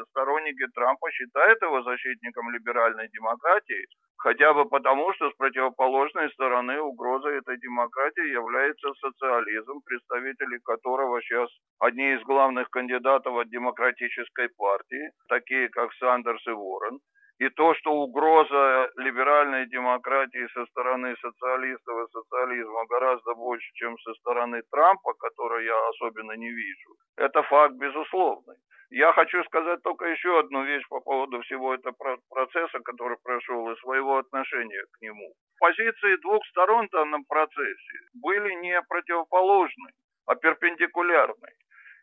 сторонники 0.09 0.65
Трампа 0.73 1.11
считают 1.11 1.61
его 1.61 1.83
защитником 1.83 2.49
либеральной 2.51 3.09
демократии, 3.09 3.85
хотя 4.17 4.53
бы 4.53 4.65
потому, 4.65 5.13
что 5.13 5.29
с 5.29 5.35
противоположной 5.35 6.29
стороны 6.31 6.79
угрозой 6.81 7.37
этой 7.39 7.57
демократии 7.59 8.31
является 8.31 8.93
социализм, 8.99 9.81
представители 9.85 10.59
которого 10.65 11.21
сейчас 11.21 11.49
одни 11.79 12.13
из 12.13 12.21
главных 12.23 12.69
кандидатов 12.69 13.35
от 13.35 13.49
демократической 13.49 14.49
партии, 14.57 15.11
такие 15.29 15.69
как 15.69 15.93
Сандерс 15.93 16.45
и 16.47 16.51
Уоррен. 16.51 16.99
И 17.39 17.49
то, 17.49 17.75
что 17.75 17.91
угроза 17.91 18.89
либеральной 18.97 19.67
демократии 19.67 20.47
со 20.53 20.65
стороны 20.67 21.15
социалистов 21.21 22.07
и 22.07 22.11
социализма 22.11 22.85
гораздо 22.87 23.35
больше, 23.35 23.69
чем 23.75 23.95
со 23.99 24.13
стороны 24.15 24.63
Трампа, 24.71 25.13
которой 25.13 25.65
я 25.65 25.87
особенно 25.89 26.31
не 26.31 26.49
вижу, 26.49 26.95
это 27.15 27.43
факт 27.43 27.75
безусловный. 27.75 28.55
Я 28.89 29.11
хочу 29.11 29.43
сказать 29.43 29.83
только 29.83 30.05
еще 30.05 30.39
одну 30.39 30.63
вещь 30.63 30.87
по 30.89 30.99
поводу 31.01 31.41
всего 31.41 31.75
этого 31.75 31.93
процесса, 32.29 32.79
который 32.79 33.17
прошел, 33.21 33.69
и 33.69 33.79
своего 33.81 34.17
отношения 34.17 34.83
к 34.93 35.01
нему. 35.01 35.33
Позиции 35.59 36.21
двух 36.21 36.43
сторон 36.47 36.87
в 36.87 36.91
данном 36.91 37.23
процессе 37.25 37.97
были 38.13 38.53
не 38.61 38.81
противоположны, 38.83 39.91
а 40.25 40.35
перпендикулярны. 40.35 41.49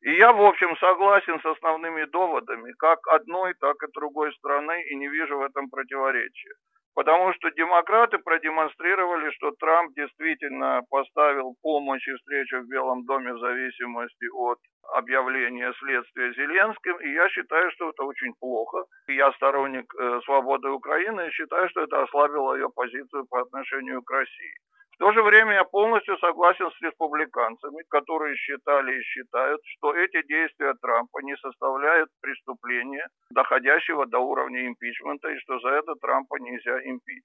И 0.04 0.12
я, 0.16 0.34
в 0.34 0.42
общем, 0.42 0.76
согласен 0.76 1.40
с 1.40 1.46
основными 1.46 2.04
доводами, 2.04 2.72
как 2.78 2.98
одной, 3.08 3.54
так 3.54 3.82
и 3.82 3.92
другой 3.94 4.34
стороны, 4.34 4.82
и 4.90 4.96
не 4.96 5.08
вижу 5.08 5.38
в 5.38 5.42
этом 5.42 5.70
противоречия. 5.70 6.52
Потому 6.94 7.32
что 7.32 7.50
демократы 7.50 8.18
продемонстрировали, 8.18 9.30
что 9.30 9.52
Трамп 9.52 9.94
действительно 9.96 10.82
поставил 10.90 11.54
помощь 11.62 12.06
и 12.06 12.14
встречу 12.16 12.60
в 12.60 12.68
Белом 12.68 13.06
доме 13.06 13.32
в 13.32 13.38
зависимости 13.38 14.26
от 14.30 14.58
объявления 14.92 15.72
следствия 15.78 16.34
Зеленским. 16.34 16.96
И 17.00 17.10
я 17.10 17.26
считаю, 17.30 17.70
что 17.70 17.88
это 17.88 18.04
очень 18.04 18.34
плохо. 18.38 18.84
Я 19.08 19.32
сторонник 19.32 19.86
э, 19.98 20.20
свободы 20.26 20.68
Украины 20.68 21.26
и 21.26 21.30
считаю, 21.30 21.68
что 21.70 21.80
это 21.80 22.02
ослабило 22.02 22.54
ее 22.54 22.68
позицию 22.68 23.24
по 23.30 23.40
отношению 23.40 24.02
к 24.02 24.10
России. 24.10 24.54
В 24.94 24.98
то 24.98 25.12
же 25.12 25.22
время 25.22 25.54
я 25.54 25.64
полностью 25.64 26.16
согласен 26.18 26.70
с 26.70 26.80
республиканцами, 26.82 27.82
которые 27.88 28.36
считали 28.36 28.98
и 28.98 29.02
считают, 29.02 29.60
что 29.76 29.94
эти 29.94 30.24
действия 30.26 30.74
Трампа 30.80 31.18
не 31.22 31.36
составляют 31.36 32.10
преступления, 32.20 33.06
доходящего 33.30 34.06
до 34.06 34.18
уровня 34.20 34.66
импичмента, 34.66 35.28
и 35.28 35.38
что 35.38 35.58
за 35.58 35.68
это 35.70 35.94
Трампа 36.00 36.36
нельзя 36.36 36.78
импич. 36.84 37.24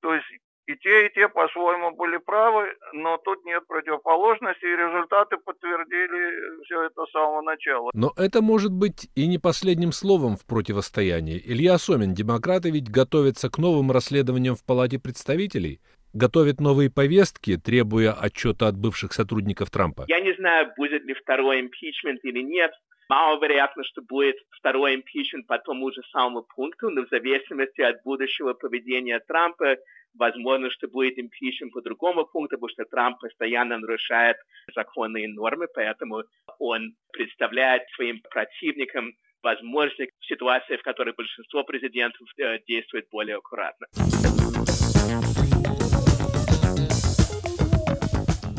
То 0.00 0.14
есть 0.14 0.26
и 0.68 0.76
те, 0.76 1.06
и 1.06 1.12
те 1.14 1.28
по-своему 1.28 1.96
были 1.96 2.18
правы, 2.18 2.68
но 2.92 3.16
тут 3.16 3.42
нет 3.46 3.66
противоположности, 3.66 4.66
и 4.66 4.76
результаты 4.76 5.38
подтвердили 5.38 6.62
все 6.64 6.82
это 6.84 7.06
с 7.06 7.10
самого 7.10 7.40
начала. 7.40 7.90
Но 7.94 8.12
это 8.16 8.42
может 8.42 8.72
быть 8.72 9.08
и 9.14 9.26
не 9.26 9.38
последним 9.38 9.92
словом 9.92 10.36
в 10.36 10.44
противостоянии. 10.46 11.40
Илья 11.42 11.78
Сомин, 11.78 12.12
демократы 12.12 12.70
ведь 12.70 12.90
готовятся 12.90 13.50
к 13.50 13.56
новым 13.56 13.90
расследованиям 13.90 14.54
в 14.56 14.64
Палате 14.64 14.98
представителей 14.98 15.80
готовит 16.12 16.60
новые 16.60 16.90
повестки, 16.90 17.56
требуя 17.56 18.12
отчета 18.12 18.68
от 18.68 18.76
бывших 18.76 19.12
сотрудников 19.12 19.70
Трампа? 19.70 20.04
Я 20.08 20.20
не 20.20 20.34
знаю, 20.34 20.72
будет 20.76 21.04
ли 21.04 21.14
второй 21.14 21.60
импичмент 21.60 22.24
или 22.24 22.40
нет. 22.40 22.72
Маловероятно, 23.08 23.84
что 23.84 24.02
будет 24.02 24.36
второй 24.50 24.94
импичмент 24.94 25.46
по 25.46 25.58
тому 25.58 25.90
же 25.92 26.02
самому 26.12 26.42
пункту, 26.42 26.90
но 26.90 27.06
в 27.06 27.08
зависимости 27.08 27.80
от 27.80 28.02
будущего 28.02 28.52
поведения 28.52 29.18
Трампа, 29.26 29.76
возможно, 30.14 30.70
что 30.70 30.88
будет 30.88 31.18
импичмент 31.18 31.72
по 31.72 31.80
другому 31.80 32.26
пункту, 32.26 32.56
потому 32.56 32.68
что 32.68 32.84
Трамп 32.84 33.18
постоянно 33.20 33.78
нарушает 33.78 34.36
законные 34.74 35.28
нормы, 35.28 35.68
поэтому 35.72 36.24
он 36.58 36.96
представляет 37.12 37.88
своим 37.96 38.20
противникам 38.30 39.14
возможность 39.42 40.12
ситуации, 40.20 40.76
в 40.76 40.82
которой 40.82 41.14
большинство 41.14 41.64
президентов 41.64 42.26
э, 42.36 42.58
действует 42.66 43.06
более 43.10 43.36
аккуратно. 43.36 43.86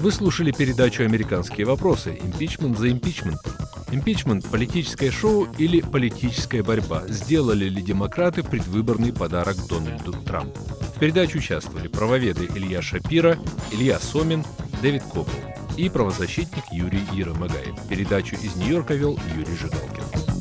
Вы 0.02 0.14
слушали 0.14 0.52
передачу 0.52 1.04
«Американские 1.04 1.68
вопросы. 1.68 2.18
Импичмент 2.24 2.78
за 2.78 2.90
импичментом». 2.90 3.52
Импичмент– 3.92 4.46
политическое 4.52 5.12
шоу 5.12 5.46
или 5.58 5.82
политическая 5.82 6.64
борьба? 6.64 7.04
Сделали 7.10 7.66
ли 7.66 7.82
демократы 7.82 8.42
предвыборный 8.44 9.12
подарок 9.12 9.58
Дональду 9.68 10.14
Трампу? 10.14 10.58
В 10.96 11.00
передаче 11.00 11.40
участвовали 11.40 11.90
правоведы 11.90 12.50
Илья 12.56 12.82
Шапира, 12.82 13.38
Илья 13.72 14.00
Сомин, 14.00 14.46
Дэвид 14.82 15.04
Коппел 15.04 15.34
и 15.76 15.90
правозащитник 15.90 16.64
Юрий 16.72 17.04
Еромагаев. 17.12 17.76
Передачу 17.90 18.38
из 18.38 18.56
Нью-Йорка 18.56 18.94
вел 18.94 19.20
Юрий 19.36 19.58
Жигалкин. 19.58 20.39